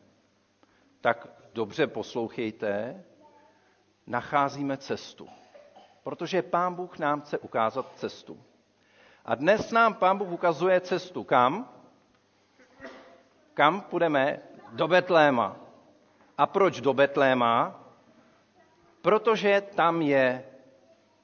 [1.02, 3.04] tak dobře poslouchejte,
[4.08, 5.28] nacházíme cestu.
[6.04, 8.44] Protože Pán Bůh nám chce ukázat cestu.
[9.26, 11.24] A dnes nám Pán Bůh ukazuje cestu.
[11.24, 11.70] Kam?
[13.54, 14.40] Kam půjdeme?
[14.72, 15.58] Do Betléma.
[16.38, 17.84] A proč do Betléma?
[19.02, 20.46] Protože tam je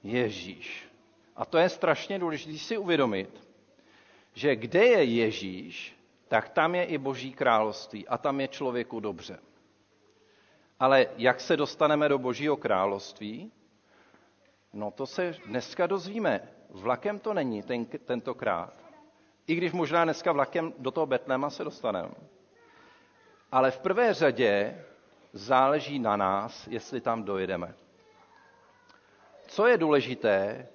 [0.03, 0.89] Ježíš.
[1.35, 3.47] A to je strašně důležité si uvědomit,
[4.33, 9.39] že kde je Ježíš, tak tam je i Boží království a tam je člověku dobře.
[10.79, 13.51] Ale jak se dostaneme do Božího království?
[14.73, 16.49] No to se dneska dozvíme.
[16.69, 18.73] Vlakem to není ten, tentokrát.
[19.47, 22.09] I když možná dneska vlakem do toho Betléma se dostaneme.
[23.51, 24.83] Ale v prvé řadě
[25.33, 27.73] záleží na nás, jestli tam dojedeme.
[29.47, 30.67] Co je důležité,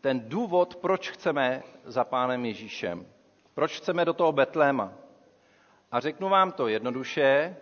[0.00, 3.06] ten důvod, proč chceme za pánem Ježíšem.
[3.54, 4.92] Proč chceme do toho Betléma.
[5.92, 7.56] A řeknu vám to jednoduše,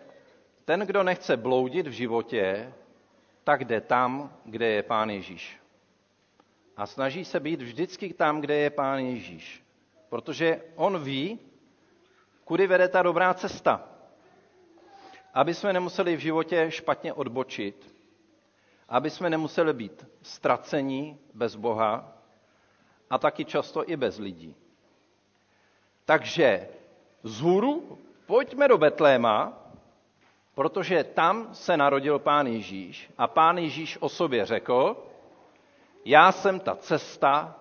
[0.66, 2.72] ten, kdo nechce bloudit v životě,
[3.44, 5.60] tak jde tam, kde je Pán Ježíš.
[6.76, 9.62] a snaží se být vždycky tam, kde je Pán Ježíš.
[10.08, 11.38] Protože on ví,
[12.44, 13.88] kudy vede ta dobrá cesta.
[15.34, 17.94] Aby jsme nemuseli v životě špatně odbočit,
[18.88, 22.12] aby jsme nemuseli být ztracení bez Boha
[23.10, 24.54] a taky často i bez lidí.
[26.04, 26.68] Takže
[27.22, 29.65] zhůru pojďme do Betléma,
[30.56, 34.96] protože tam se narodil pán Ježíš a pán Ježíš o sobě řekl,
[36.04, 37.56] já jsem ta cesta,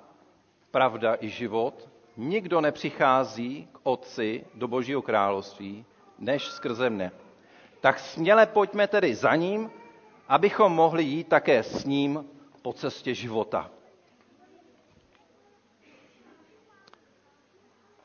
[0.71, 5.85] pravda i život, nikdo nepřichází k otci do božího království,
[6.19, 7.11] než skrze mne.
[7.81, 9.71] Tak směle pojďme tedy za ním,
[10.27, 12.25] abychom mohli jít také s ním
[12.61, 13.71] po cestě života.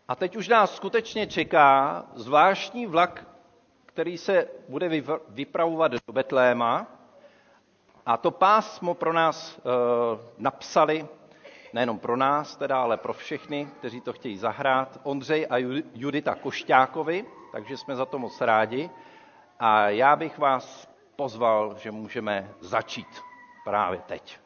[0.09, 3.30] A teď už nás skutečně čeká zvláštní vlak,
[3.93, 6.87] který se bude vypravovat do Betléma.
[8.07, 9.61] A to pásmo pro nás e,
[10.39, 11.07] napsali,
[11.73, 15.57] nejenom pro nás teda, ale pro všechny, kteří to chtějí zahrát, Ondřej a
[15.95, 18.91] Judita Košťákovi, takže jsme za to moc rádi.
[19.59, 23.09] A já bych vás pozval, že můžeme začít
[23.65, 24.39] právě teď.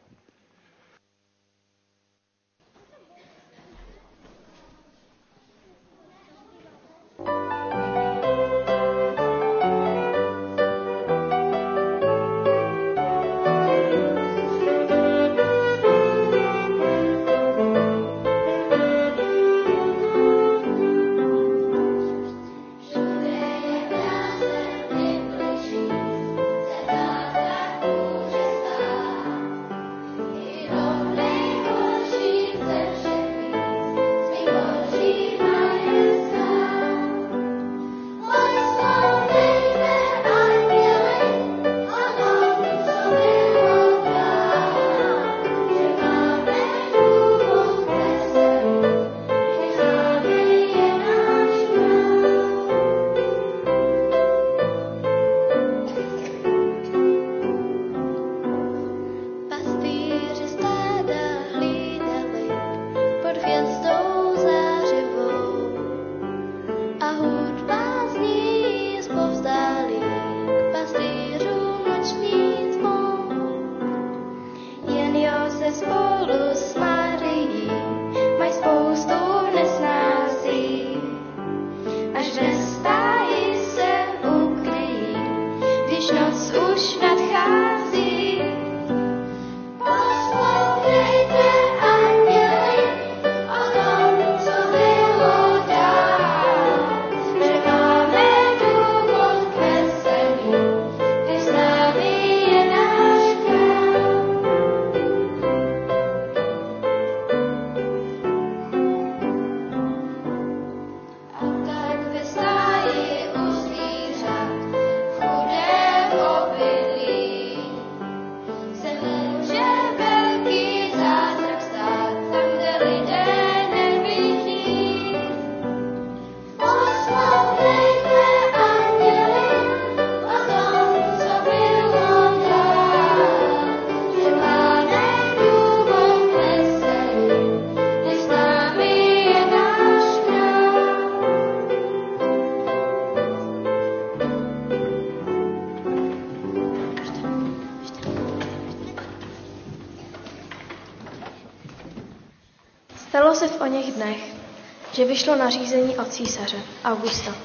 [155.15, 157.35] Vyšlo nařízení od císaře Augusta,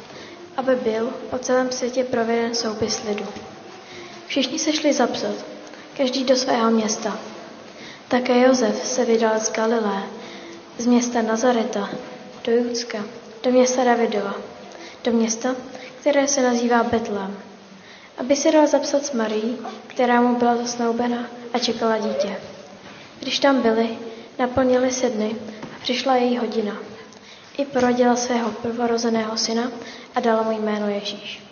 [0.57, 3.25] aby byl po celém světě proveden soupis lidu.
[4.27, 5.35] Všichni se šli zapsat,
[5.97, 7.19] každý do svého města.
[8.09, 10.03] Také Josef se vydal z Galilé,
[10.79, 11.91] z města Nazareta,
[12.45, 12.99] do Judska,
[13.43, 14.35] do města Davidova,
[15.05, 15.55] do města,
[16.01, 17.39] které se nazývá Betlém,
[18.19, 22.37] aby se dal zapsat s Marií, která mu byla zasnoubena a čekala dítě.
[23.21, 23.89] Když tam byli,
[24.39, 26.77] naplnili se dny a přišla její hodina–
[27.61, 29.69] i porodila svého prvorozeného syna
[30.15, 31.43] a dala mu jméno Ježíš.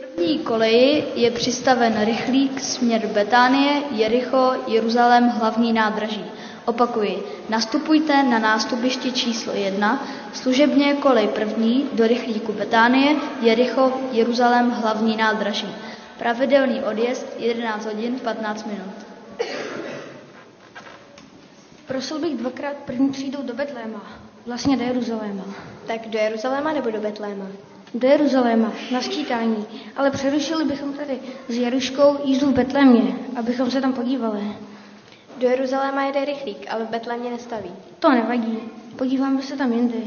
[0.00, 6.24] První koleji je přistaven rychlík směr Betánie, Jericho, Jeruzalém, hlavní nádraží.
[6.64, 15.16] Opakuji, nastupujte na nástupišti číslo 1, služebně kolej první do rychlíku Betánie, Jericho, Jeruzalém, hlavní
[15.16, 15.68] nádraží.
[16.18, 18.94] Pravidelný odjezd 11 hodin 15 minut.
[21.90, 24.02] Prosil bych dvakrát první třídou do Betléma.
[24.46, 25.44] Vlastně do Jeruzaléma.
[25.86, 27.46] Tak do Jeruzaléma nebo do Betléma?
[27.94, 29.66] do Jeruzaléma na skýtání,
[29.96, 31.18] ale přerušili bychom tady
[31.48, 34.40] s Jaruškou jízdu v Betlémě, abychom se tam podívali.
[35.38, 37.70] Do Jeruzaléma jede rychlík, ale v Betlémě nestaví.
[37.98, 38.58] To nevadí,
[38.96, 40.02] podíváme se tam jindy.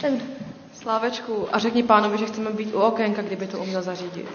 [0.00, 0.12] Tak
[0.74, 4.26] Slávečku, a řekni pánovi, že chceme být u okénka, kdyby to uměl zařídit.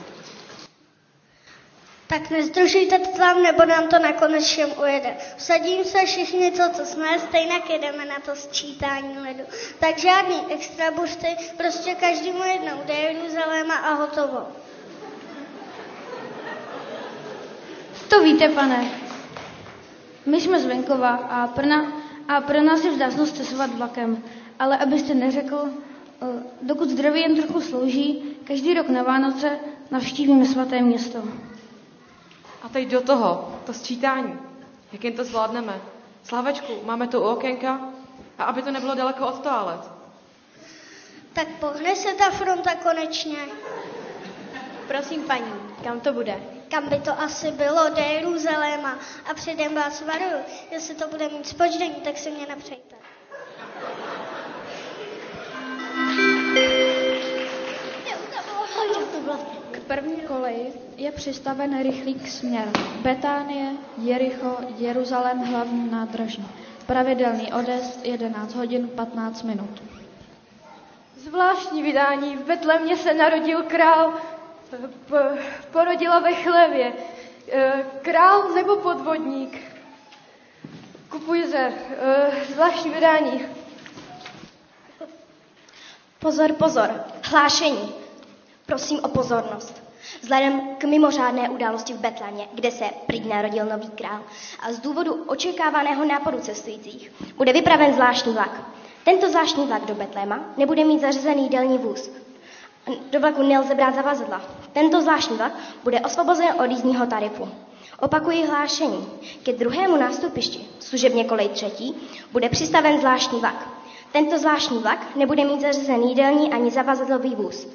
[2.13, 5.17] Tak nezdržujte tam, nebo nám to nakonec všem ujede.
[5.37, 9.43] Vsadím se všichni, co to jsme, stejně jdeme na to sčítání ledu.
[9.79, 14.47] Tak žádný extra buřty, prostě každému jednou do Jeruzaléma a hotovo.
[18.09, 18.91] To víte, pane.
[20.25, 21.65] My jsme z venkova a pro,
[22.27, 24.23] a pro nás je vzácnost cestovat vlakem.
[24.59, 25.69] Ale abyste neřekl,
[26.21, 26.25] eh,
[26.61, 29.59] dokud zdraví jen trochu slouží, každý rok na Vánoce
[29.91, 31.23] navštívíme svaté město.
[32.63, 34.39] A teď do toho, to sčítání.
[34.91, 35.81] Jak jen to zvládneme?
[36.23, 37.79] Slávečku, máme tu u okénka?
[38.37, 39.81] A aby to nebylo daleko od toalet.
[41.33, 43.37] Tak pohne se ta fronta konečně.
[44.87, 45.53] Prosím, paní,
[45.83, 46.43] kam to bude?
[46.71, 48.97] Kam by to asi bylo, do Jeruzaléma.
[49.29, 52.95] A předem vás varuju, jestli to bude mít spoždění, tak se mě nepřejte.
[59.87, 62.67] První koleji je přistaven rychlík směr
[63.01, 66.45] Betánie, Jericho, Jeruzalém hlavní nádraží.
[66.85, 69.83] Pravidelný odjezd 11 hodin 15 minut.
[71.17, 72.35] Zvláštní vydání.
[72.37, 74.13] V Betlemě se narodil král,
[75.09, 75.37] p-
[75.71, 76.93] porodila ve chlevě.
[77.51, 79.61] E, Král nebo podvodník?
[81.09, 81.57] Kupuj se.
[81.57, 83.45] E, Zvláštní vydání.
[86.19, 86.89] Pozor, pozor,
[87.23, 88.02] hlášení.
[88.65, 89.83] Prosím o pozornost.
[90.21, 94.21] Vzhledem k mimořádné události v Betlémě, kde se prý narodil nový král
[94.59, 98.61] a z důvodu očekávaného náporu cestujících bude vypraven zvláštní vlak.
[99.05, 102.11] Tento zvláštní vlak do Betléma nebude mít zařazený jídelní vůz.
[103.11, 104.41] Do vlaku nelze brát zavazadla.
[104.73, 105.51] Tento zvláštní vlak
[105.83, 107.49] bude osvobozen od jízdního tarifu.
[107.99, 109.07] Opakuji hlášení.
[109.43, 111.95] Ke druhému nástupišti, služebně kolej třetí,
[112.31, 113.69] bude přistaven zvláštní vlak.
[114.11, 117.67] Tento zvláštní vlak nebude mít zařazen jídelní ani zavazadlový vůz.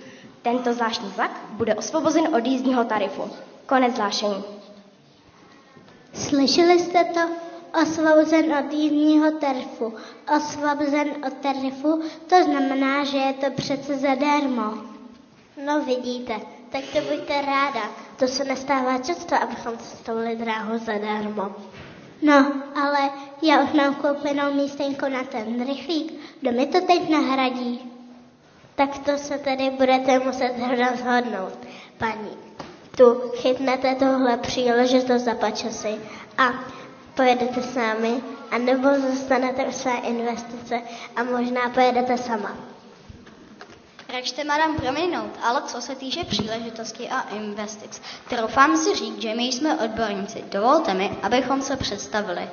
[0.49, 3.31] Tento zvláštní vlak bude osvobozen od jízdního tarifu.
[3.67, 4.45] Konec zvlášení.
[6.15, 7.21] Slyšeli jste to?
[7.83, 9.95] Osvobozen od jízdního tarifu.
[10.37, 14.75] Osvobozen od tarifu, to znamená, že je to přece zadarmo.
[15.67, 16.35] No vidíte,
[16.71, 17.83] tak to buďte ráda.
[18.17, 21.57] To se nestává často, abychom cestovali dráhu zadarmo.
[22.23, 22.53] No,
[22.85, 23.11] ale
[23.43, 26.13] já už mám koupenou místenku na ten rychlík.
[26.41, 27.98] Kdo mi to teď nahradí?
[28.79, 31.59] Tak to se tedy budete muset rozhodnout,
[31.99, 32.31] paní.
[32.97, 35.99] Tu chytnete tohle příležitost za pačasy
[36.39, 36.49] a
[37.15, 40.81] pojedete s námi, anebo zostanete u své investice
[41.17, 42.57] a možná pojedete sama.
[44.15, 49.43] Račte madam prominout, ale co se týče příležitosti a investic, troufám si říct, že my
[49.43, 50.45] jsme odborníci.
[50.51, 52.49] Dovolte mi, abychom se představili.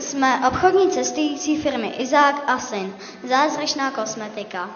[0.00, 2.96] Jsme obchodní cestující firmy Izák a Syn,
[3.28, 4.70] zázračná kosmetika.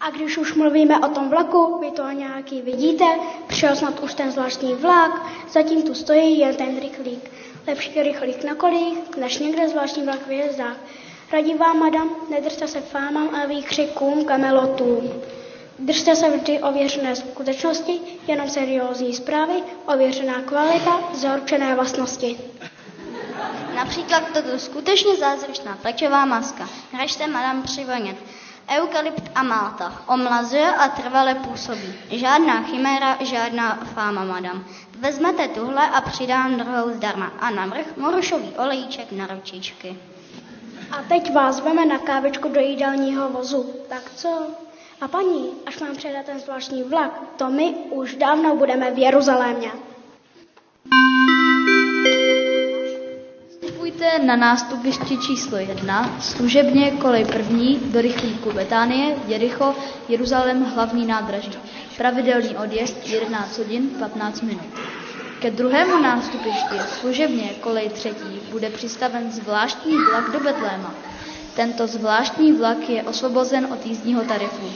[0.00, 3.04] A když už mluvíme o tom vlaku, vy to nějaký vidíte,
[3.46, 7.30] přišel snad už ten zvláštní vlak, zatím tu stojí jen ten rychlík.
[7.66, 10.76] Lepší rychlík na kolích, než někde zvláštní vlak vyjezdá.
[11.32, 15.12] Radím vám, madam, nedržte se fámám a výkřikům kamelotům.
[15.78, 22.38] Držte se vždy ověřené skutečnosti, jenom seriózní zprávy, ověřená kvalita, zaručené vlastnosti.
[23.78, 26.68] Například toto skutečně zázračná plečová maska.
[26.92, 28.16] Hražte madam přivonět.
[28.70, 30.02] Eukalypt a máta.
[30.08, 31.94] Omlazuje a trvale působí.
[32.10, 34.64] Žádná chiméra, žádná fáma, madam.
[34.98, 37.32] Vezmete tuhle a přidám druhou zdarma.
[37.40, 39.96] A navrch morušový olejček na ručičky.
[40.90, 43.74] A teď vás veme na kávečku do jídelního vozu.
[43.88, 44.46] Tak co?
[45.00, 49.70] A paní, až vám předá ten zvláštní vlak, to my už dávno budeme v Jeruzalémě.
[53.98, 59.74] Vstupujte na nástupiště číslo 1, služebně kolej první do rychlíku Betánie, Jericho,
[60.08, 61.50] Jeruzalém hlavní nádraží.
[61.96, 64.64] Pravidelný odjezd 11 hodin 15 minut.
[65.40, 70.94] Ke druhému nástupišti služebně kolej třetí bude přistaven zvláštní vlak do Betléma.
[71.56, 74.70] Tento zvláštní vlak je osvobozen od jízdního tarifu.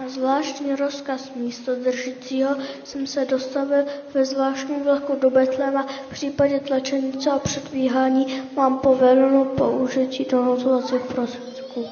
[0.00, 3.84] Na zvláštní rozkaz místo držícího jsem se dostavil
[4.14, 5.86] ve zvláštním vlaku do Betléma.
[6.08, 11.86] V případě tlačenice a předvíhání mám povedeno použití donucovacích prostředků.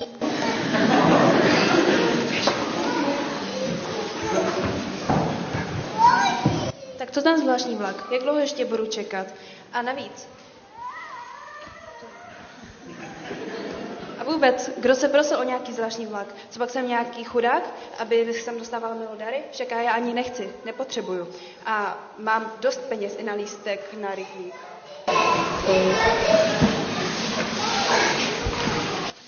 [6.98, 8.04] Tak co ten zvláštní vlak?
[8.12, 9.26] Jak dlouho ještě budu čekat?
[9.72, 10.28] A navíc,
[14.28, 16.26] vůbec, kdo se prosil o nějaký zvláštní vlak?
[16.50, 17.62] Co pak jsem nějaký chudák,
[17.98, 19.42] aby jsem dostával milodary?
[19.50, 21.28] Však já ani nechci, nepotřebuju.
[21.66, 24.54] A mám dost peněz i na lístek na rychlík.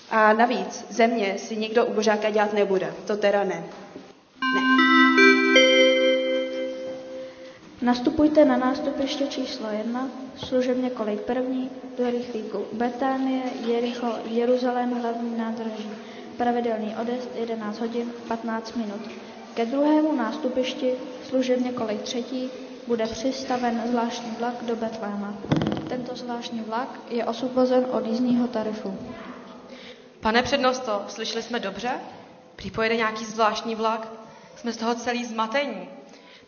[0.09, 2.93] A navíc, země si nikdo ubožáka dělat nebude.
[3.07, 3.63] To teda ne.
[7.81, 10.07] Nastupujte na nástupiště číslo 1,
[10.37, 15.89] služebně kolej první, do rychlíku Betánie, Jericho, Jeruzalém, hlavní nádraží.
[16.37, 19.01] Pravidelný odest 11 hodin 15 minut.
[19.53, 20.93] Ke druhému nástupišti,
[21.29, 22.49] služebně kolej třetí,
[22.87, 25.33] bude přistaven zvláštní vlak do Betléma.
[25.89, 28.97] Tento zvláštní vlak je osvobozen od jízdního tarifu.
[30.19, 31.91] Pane přednosto, slyšeli jsme dobře?
[32.55, 34.07] Prý pojede nějaký zvláštní vlak?
[34.55, 35.87] Jsme z toho celý zmatení.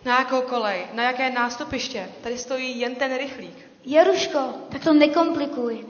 [0.06, 0.86] Na jakou kolej?
[0.94, 2.10] Na jaké nástupiště?
[2.22, 3.56] Tady stojí jen ten rychlík.
[3.86, 4.40] Jaruško,
[4.70, 5.86] tak to nekomplikuj.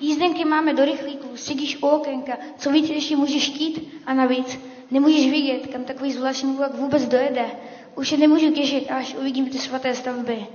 [0.00, 4.58] Jízdenky máme do rychlíku, sedíš u okénka, co víc ještě můžeš chtít a navíc
[4.90, 7.46] nemůžeš vidět, kam takový zvláštní vlak vůbec dojede.
[7.94, 10.46] Už se nemůžu těšit, až uvidím ty svaté stavby.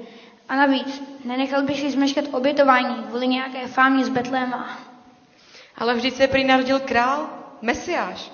[0.49, 4.79] A navíc, nenechal bych si zmeškat obětování kvůli nějaké fámě z Betléma.
[5.75, 7.29] Ale vždyť se prý narodil král,
[7.61, 8.31] mesiáš.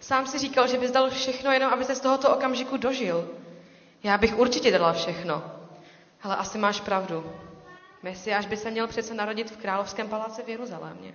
[0.00, 3.28] Sám si říkal, že bys dal všechno jenom, aby se z tohoto okamžiku dožil.
[4.04, 5.42] Já bych určitě dala všechno.
[6.22, 7.24] Ale asi máš pravdu.
[8.02, 11.14] Mesiáš by se měl přece narodit v královském paláci v Jeruzalémě.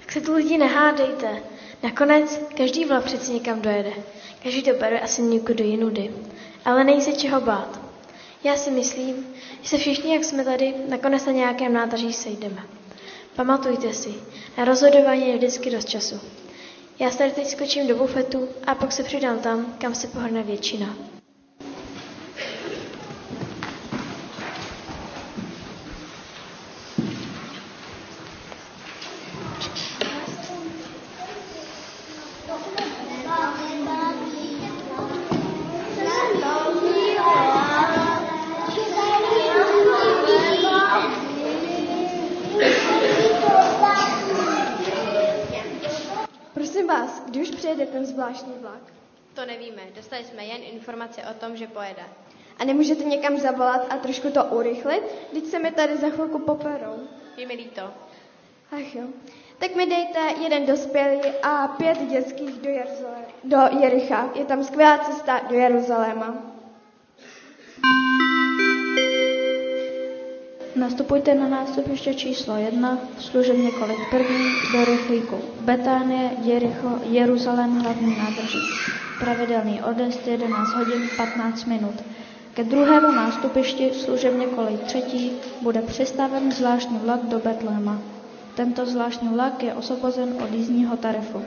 [0.00, 1.42] Tak se tu lidi nehádejte.
[1.82, 3.92] Nakonec každý vlak přece někam dojede.
[4.42, 6.14] Každý to bere asi někoho do jinudy.
[6.64, 7.80] Ale nejsi čeho bát.
[8.44, 9.26] Já si myslím,
[9.62, 12.62] že se všichni, jak jsme tady, nakonec na nějakém nádraží sejdeme.
[13.36, 14.14] Pamatujte si,
[14.58, 16.20] na rozhodování je vždycky dost času.
[16.98, 20.42] Já se tady teď skočím do bufetu a pak se přidám tam, kam se pohrne
[20.42, 21.15] většina.
[46.86, 48.92] Prosím vás, kdy už přijede ten zvláštní vlak?
[49.34, 52.02] To nevíme, dostali jsme jen informace o tom, že pojede.
[52.58, 55.02] A nemůžete někam zavolat a trošku to urychlit?
[55.32, 56.94] Teď se mi tady za chvilku poperou.
[57.36, 57.82] Je mi líto.
[58.72, 59.02] Ach jo.
[59.58, 64.30] Tak mi dejte jeden dospělý a pět dětských do, Jeruzalé- do Jericha.
[64.34, 66.34] Je tam skvělá cesta do Jeruzaléma.
[70.76, 78.58] Nastupujte na nástupiště číslo 1, služebně kolik první, do rychlíku Betánie, Jericho, Jeruzalém, hlavní nádraží.
[79.20, 81.94] Pravidelný odest 11 hodin 15 minut.
[82.54, 87.98] Ke druhému nástupišti služebně kolej třetí bude přistaven zvláštní vlak do Betléma.
[88.54, 91.42] Tento zvláštní vlak je osvobozen od jízdního tarifu.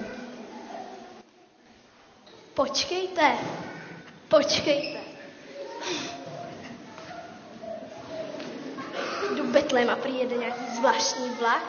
[2.54, 3.32] Počkejte,
[4.30, 4.99] počkejte.
[9.38, 11.64] Do Betléma přijede nějaký zvláštní vlak?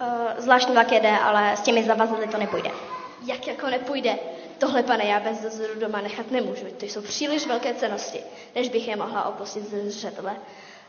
[0.00, 0.06] Uh,
[0.38, 2.70] zvláštní vlak jede, ale s těmi zavazadly to nepůjde.
[3.26, 4.18] Jak jako nepůjde?
[4.58, 6.66] Tohle, pane, já bez dozoru doma nechat nemůžu.
[6.76, 8.20] To jsou příliš velké cenosti,
[8.54, 10.36] než bych je mohla opustit ze zřetele.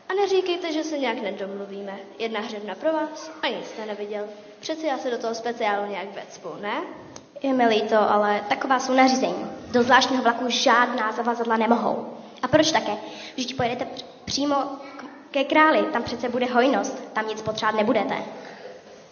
[0.08, 1.98] A neříkejte, že se nějak nedomluvíme.
[2.18, 4.24] Jedna hřebna pro vás a nic jste neviděl.
[4.60, 6.82] Přeci já se do toho speciálu nějak vecpu, ne?
[7.42, 9.50] Je mi líto, ale taková jsou nařízení.
[9.70, 12.16] Do zvláštního vlaku žádná zavazadla nemohou.
[12.42, 12.92] A proč také?
[13.36, 13.86] Vždyť pojedete
[14.24, 14.56] přímo
[14.96, 18.16] k, ke králi, tam přece bude hojnost, tam nic potřebovat nebudete.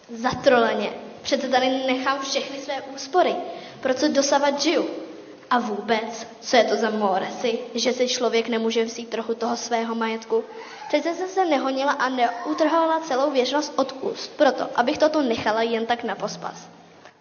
[0.09, 0.91] Zatroleně.
[1.23, 3.35] Přece tady nechám všechny své úspory.
[3.81, 4.87] Pro co dosavat žiju?
[5.51, 9.95] A vůbec, co je to za moresy, že si člověk nemůže vzít trochu toho svého
[9.95, 10.45] majetku?
[10.89, 15.62] Přece se se nehonila a neutrhala celou věčnost od úst, proto, abych to tu nechala
[15.62, 16.69] jen tak na pospas.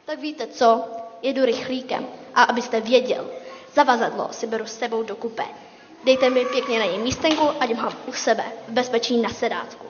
[0.06, 0.84] Tak víte co?
[1.22, 2.08] Jedu rychlíkem.
[2.36, 3.30] A abyste věděl,
[3.74, 5.44] zavazadlo si beru s sebou do kupé.
[6.06, 9.86] Dejte mi pěkně na něj místenku, ať mám u sebe, v bezpečí na sedátku.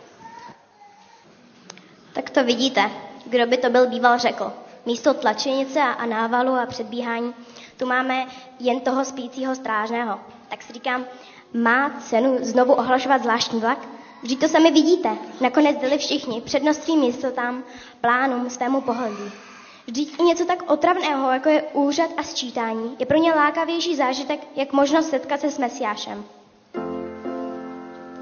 [2.14, 2.92] Tak to vidíte,
[3.26, 4.54] kdo by to byl býval řekl.
[4.86, 7.34] Místo tlačenice a návalu a předbíhání
[7.78, 8.26] tu máme
[8.60, 10.20] jen toho spícího strážného.
[10.50, 11.06] Tak si říkám,
[11.54, 13.80] má cenu znovu ohlašovat zvláštní vlak?
[14.24, 15.10] Vždyť to sami vidíte.
[15.42, 17.64] Nakonec dali všichni přednost svým jistotám,
[18.02, 19.32] plánům, svému pohledí.
[19.88, 24.40] Vždyť i něco tak otravného, jako je úřad a sčítání, je pro ně lákavější zážitek,
[24.56, 26.26] jak možnost setkat se s Mesiášem.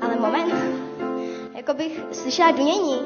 [0.02, 0.54] Ale moment,
[1.56, 3.00] jako bych slyšela dunění.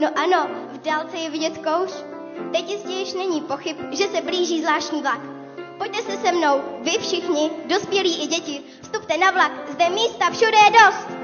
[0.00, 2.04] No ano, v dálce je vidět kouř.
[2.52, 5.20] Teď jistě již není pochyb, že se blíží zvláštní vlak.
[5.78, 10.58] Pojďte se se mnou, vy všichni, dospělí i děti, vstupte na vlak, zde místa všude
[10.64, 11.23] je dost.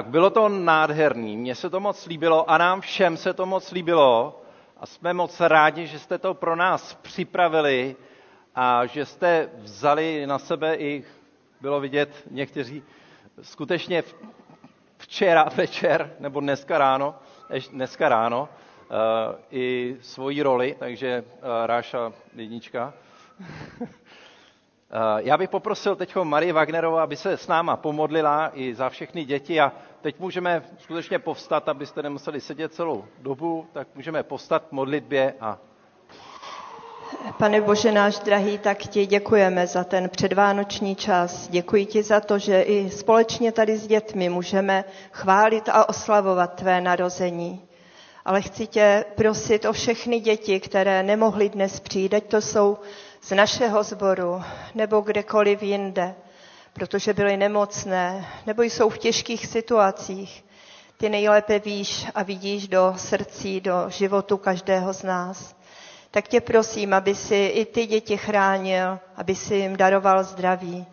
[0.00, 3.70] Tak bylo to nádherný, mně se to moc líbilo a nám všem se to moc
[3.72, 4.42] líbilo
[4.76, 7.96] a jsme moc rádi, že jste to pro nás připravili
[8.54, 11.04] a že jste vzali na sebe i,
[11.60, 12.82] bylo vidět, někteří
[13.42, 14.02] skutečně
[14.98, 17.14] včera večer nebo dneska ráno,
[17.70, 18.48] dneska ráno
[18.90, 18.96] uh,
[19.50, 22.94] i svoji roli, takže uh, Ráša jednička.
[24.92, 29.24] Eh, já bych poprosil teď Marie Wagnerovou, aby se s náma pomodlila i za všechny
[29.24, 34.72] děti a teď můžeme skutečně povstat, abyste nemuseli sedět celou dobu, tak můžeme povstat k
[34.72, 35.58] modlitbě a
[37.38, 41.48] Pane Bože náš drahý, tak ti děkujeme za ten předvánoční čas.
[41.48, 46.80] Děkuji ti za to, že i společně tady s dětmi můžeme chválit a oslavovat tvé
[46.80, 47.62] narození.
[48.24, 52.78] Ale chci tě prosit o všechny děti, které nemohly dnes přijít, ať to jsou
[53.22, 54.42] z našeho sboru
[54.74, 56.14] nebo kdekoliv jinde,
[56.72, 60.44] protože byly nemocné nebo jsou v těžkých situacích.
[60.96, 65.56] Ty nejlépe víš a vidíš do srdcí, do životu každého z nás.
[66.10, 70.86] Tak tě prosím, aby si i ty děti chránil, aby si jim daroval zdraví,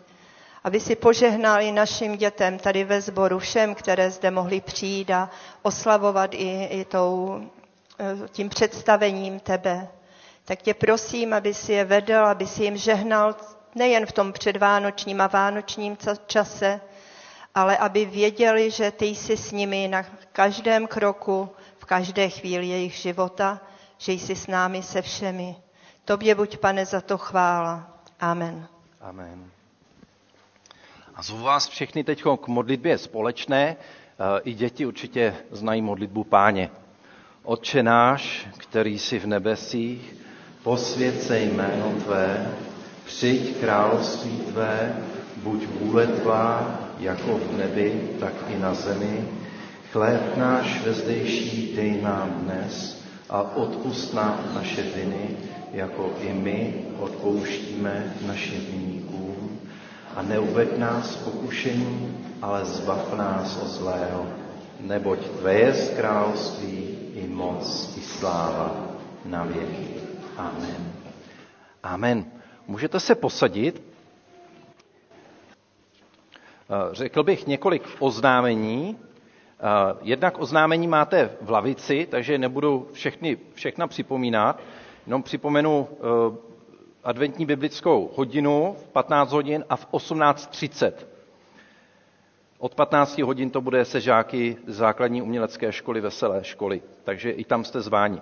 [0.64, 5.30] aby si požehnal i našim dětem tady ve sboru, všem, které zde mohli přijít a
[5.62, 7.40] oslavovat i, i tou,
[7.98, 9.88] eh, tím představením tebe
[10.48, 13.36] tak tě prosím, aby si je vedl, aby si jim žehnal
[13.74, 15.96] nejen v tom předvánočním a vánočním
[16.26, 16.80] čase,
[17.54, 22.94] ale aby věděli, že ty jsi s nimi na každém kroku, v každé chvíli jejich
[22.94, 23.60] života,
[23.98, 25.56] že jsi s námi se všemi.
[26.04, 27.98] Tobě buď, pane, za to chvála.
[28.20, 28.68] Amen.
[29.00, 29.50] Amen.
[31.14, 33.76] A zvu vás všechny teď k modlitbě společné.
[34.44, 36.70] I děti určitě znají modlitbu páně.
[37.42, 40.27] Otče náš, který jsi v nebesích,
[40.62, 42.50] posvěd jméno Tvé,
[43.04, 44.96] přijď království Tvé,
[45.36, 49.28] buď vůle Tvá, jako v nebi, tak i na zemi.
[49.92, 55.36] Chléb náš vezdejší dej nám dnes a odpust nám naše viny,
[55.72, 59.60] jako i my odpouštíme našim viníkům.
[60.16, 64.26] A neuved nás pokušení, ale zbav nás od zlého,
[64.80, 68.86] neboť Tvé je království i moc i sláva
[69.24, 70.07] na věky.
[70.38, 70.92] Amen.
[71.82, 72.24] Amen.
[72.66, 73.82] Můžete se posadit.
[76.70, 78.98] Eh, řekl bych několik oznámení.
[79.60, 84.60] Eh, jednak oznámení máte v lavici, takže nebudu všechny, všechna připomínat.
[85.06, 86.36] Jenom připomenu eh,
[87.04, 90.92] adventní biblickou hodinu v 15 hodin a v 18.30.
[92.58, 97.64] Od 15 hodin to bude se žáky základní umělecké školy, veselé školy, takže i tam
[97.64, 98.20] jste zváni.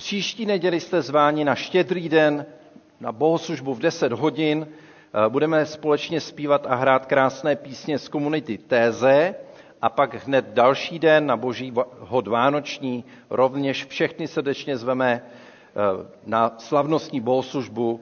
[0.00, 2.46] Příští neděli jste zváni na štědrý den,
[3.00, 4.66] na bohoslužbu v 10 hodin.
[4.66, 9.34] Eh, budeme společně zpívat a hrát krásné písně z komunity Téze
[9.82, 16.54] a pak hned další den na boží hod Vánoční rovněž všechny srdečně zveme eh, na
[16.58, 18.00] slavnostní bohoslužbu,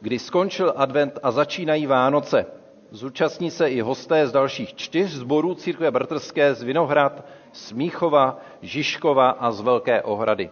[0.00, 2.46] kdy skončil advent a začínají Vánoce.
[2.90, 9.50] Zúčastní se i hosté z dalších čtyř zborů církve bratrské z Vinohrad, Smíchova, Žižkova a
[9.52, 10.50] z Velké Ohrady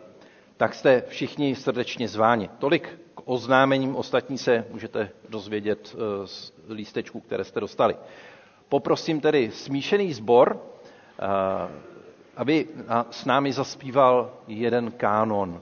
[0.64, 2.50] tak jste všichni srdečně zváni.
[2.58, 7.96] Tolik k oznámením, ostatní se můžete dozvědět eh, z lístečků, které jste dostali.
[8.68, 10.60] Poprosím tedy smíšený sbor,
[11.18, 11.24] eh,
[12.36, 12.68] aby
[13.10, 15.60] s námi zaspíval jeden kánon.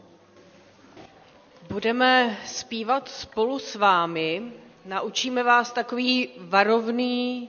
[1.70, 4.42] Budeme zpívat spolu s vámi.
[4.84, 7.48] Naučíme vás takový varovný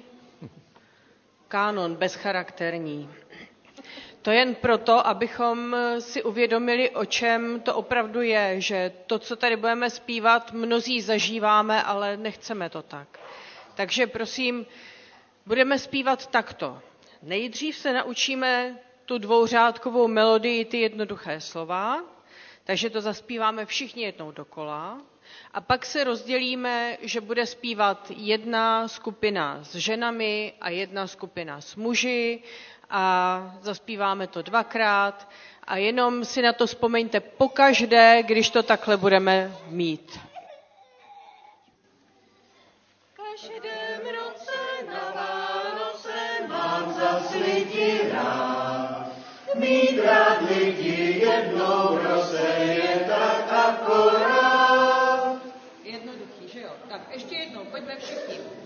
[1.47, 3.09] kánon, bezcharakterní.
[4.23, 9.55] To jen proto, abychom si uvědomili, o čem to opravdu je, že to, co tady
[9.55, 13.19] budeme zpívat, mnozí zažíváme, ale nechceme to tak.
[13.75, 14.65] Takže prosím,
[15.45, 16.79] budeme zpívat takto.
[17.21, 22.03] Nejdřív se naučíme tu dvouřádkovou melodii, ty jednoduché slova,
[22.63, 25.01] takže to zaspíváme všichni jednou dokola.
[25.53, 31.75] A pak se rozdělíme, že bude zpívat jedna skupina s ženami a jedna skupina s
[31.75, 32.43] muži
[32.89, 35.29] a zaspíváme to dvakrát
[35.67, 40.19] a jenom si na to vzpomeňte pokaždé, když to takhle budeme mít.
[43.13, 49.07] Každém roce na Vánoce mám zas lidi rád.
[49.55, 55.35] Mít rád lidi jednou roce je tak akorát.
[55.83, 56.69] Jednoduchý, že jo?
[56.89, 58.62] Tak ještě jednou, pojďme všichni.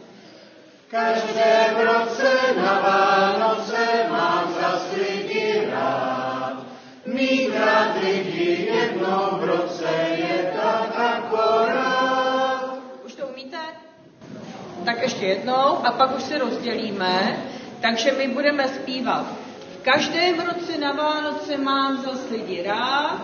[0.92, 6.64] Každé v roce na Vánoce mám za lidi rád.
[7.06, 12.78] Mít rád lidi jednou v roce je tak akorát.
[13.06, 13.58] Už to umíte?
[14.86, 17.38] Tak ještě jednou a pak už se rozdělíme.
[17.82, 19.26] Takže my budeme zpívat.
[19.80, 23.22] V každém roce na Vánoce mám zas lidi rád,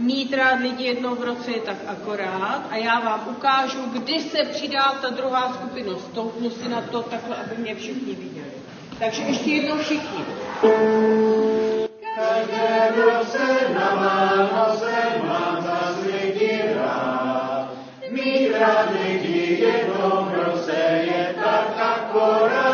[0.00, 4.44] mít rád lidi jednou v roce je tak akorát a já vám ukážu, kdy se
[4.44, 5.98] přidá ta druhá skupina.
[5.98, 8.52] Stoupnu si na to takhle, aby mě všichni viděli.
[8.98, 10.24] Takže ještě jednou všichni.
[12.16, 14.92] Každé roce na Vánoce
[15.26, 17.68] mám zas lidi rád.
[18.10, 20.72] Mít rád lidi jednou v roce
[21.02, 22.69] je tak akorát.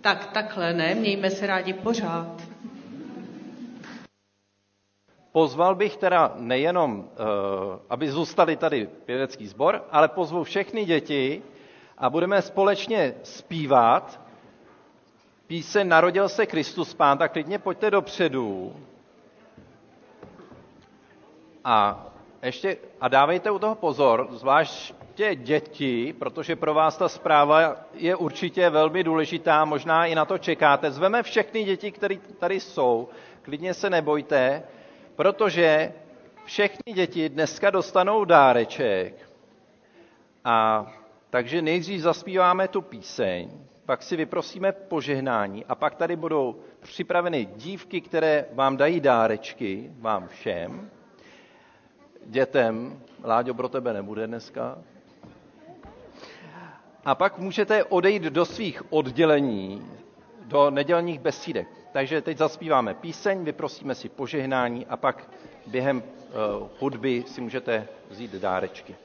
[0.00, 2.42] Tak takhle ne, mějme se rádi pořád.
[5.32, 11.42] Pozval bych teda nejenom, eh, aby zůstali tady pěvecký sbor, ale pozvu všechny děti
[11.98, 14.20] a budeme společně zpívat
[15.46, 18.76] píseň Narodil se Kristus Pán, tak klidně pojďte dopředu.
[21.64, 22.06] A
[22.42, 28.70] ještě, a dávejte u toho pozor, zvláště děti, protože pro vás ta zpráva je určitě
[28.70, 30.90] velmi důležitá, možná i na to čekáte.
[30.90, 33.08] Zveme všechny děti, které tady jsou,
[33.42, 34.62] klidně se nebojte,
[35.20, 35.92] protože
[36.44, 39.30] všechny děti dneska dostanou dáreček.
[40.44, 40.86] A
[41.30, 43.50] takže nejdřív zaspíváme tu píseň,
[43.86, 50.28] pak si vyprosíme požehnání a pak tady budou připraveny dívky, které vám dají dárečky, vám
[50.28, 50.90] všem,
[52.26, 54.78] dětem, Láďo pro tebe nebude dneska,
[57.04, 59.90] a pak můžete odejít do svých oddělení,
[60.44, 61.79] do nedělních besídek.
[61.92, 65.30] Takže teď zaspíváme píseň, vyprosíme si požehnání a pak
[65.66, 68.96] během uh, hudby si můžete vzít dárečky.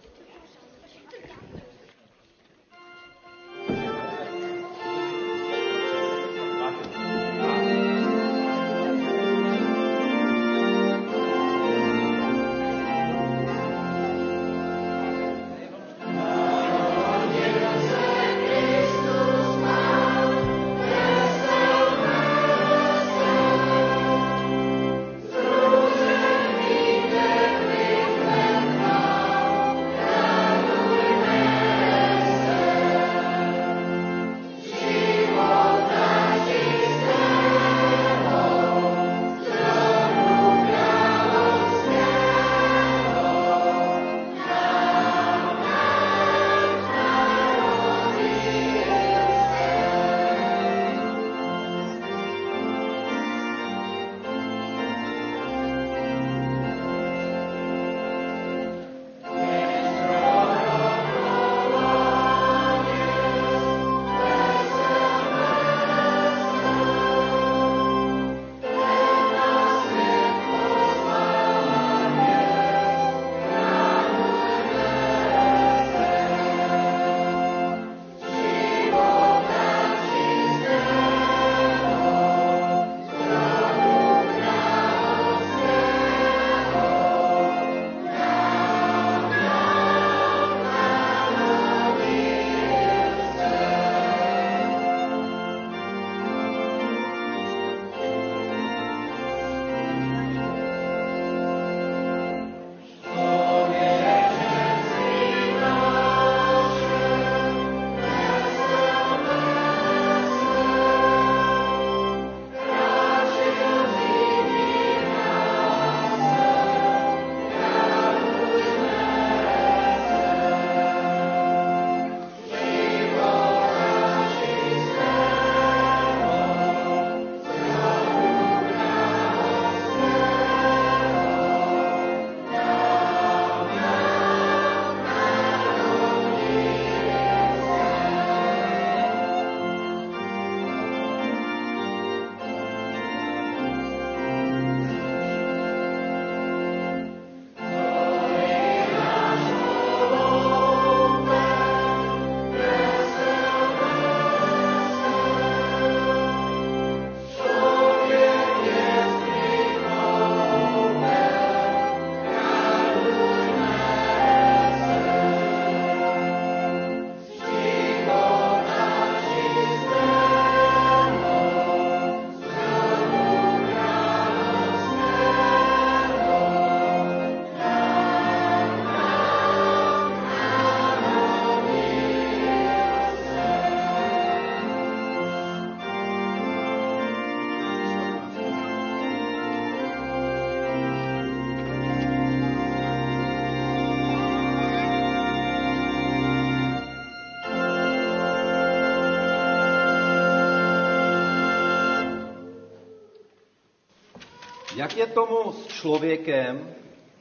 [204.85, 206.75] Jak je tomu s člověkem,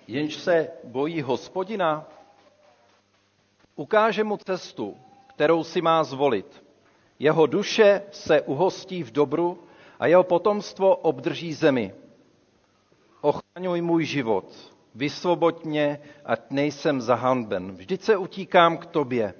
[0.09, 2.07] jenž se bojí hospodina?
[3.77, 4.97] Ukáže mu cestu,
[5.27, 6.65] kterou si má zvolit.
[7.19, 9.65] Jeho duše se uhostí v dobru
[9.99, 11.95] a jeho potomstvo obdrží zemi.
[13.21, 14.45] Ochraňuj můj život,
[14.95, 17.73] vysvoboď mě, ať nejsem zahanben.
[17.77, 19.35] Vždyť se utíkám k tobě.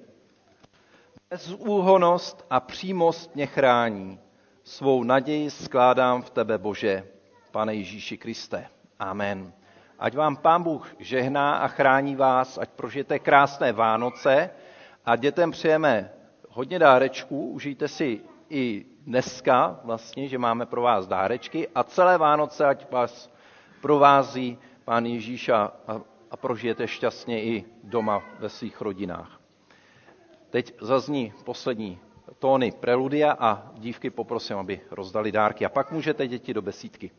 [1.31, 4.21] Bezúhonost a přímost mě chrání.
[4.63, 7.14] Svou naději skládám v tebe, Bože,
[7.55, 8.67] Pane Ježíši Kriste.
[8.99, 9.53] Amen.
[9.99, 14.51] Ať vám Pán Bůh žehná a chrání vás, ať prožijete krásné Vánoce
[15.05, 16.11] a dětem přejeme
[16.49, 22.65] hodně dárečků, užijte si i dneska vlastně, že máme pro vás dárečky a celé Vánoce,
[22.67, 23.31] ať vás
[23.81, 25.73] provází Pán Ježíš a,
[26.31, 29.41] a prožijete šťastně i doma ve svých rodinách.
[30.51, 31.99] Teď zazní poslední
[32.39, 35.65] tóny preludia a dívky poprosím, aby rozdali dárky.
[35.67, 37.11] A pak můžete děti do besídky.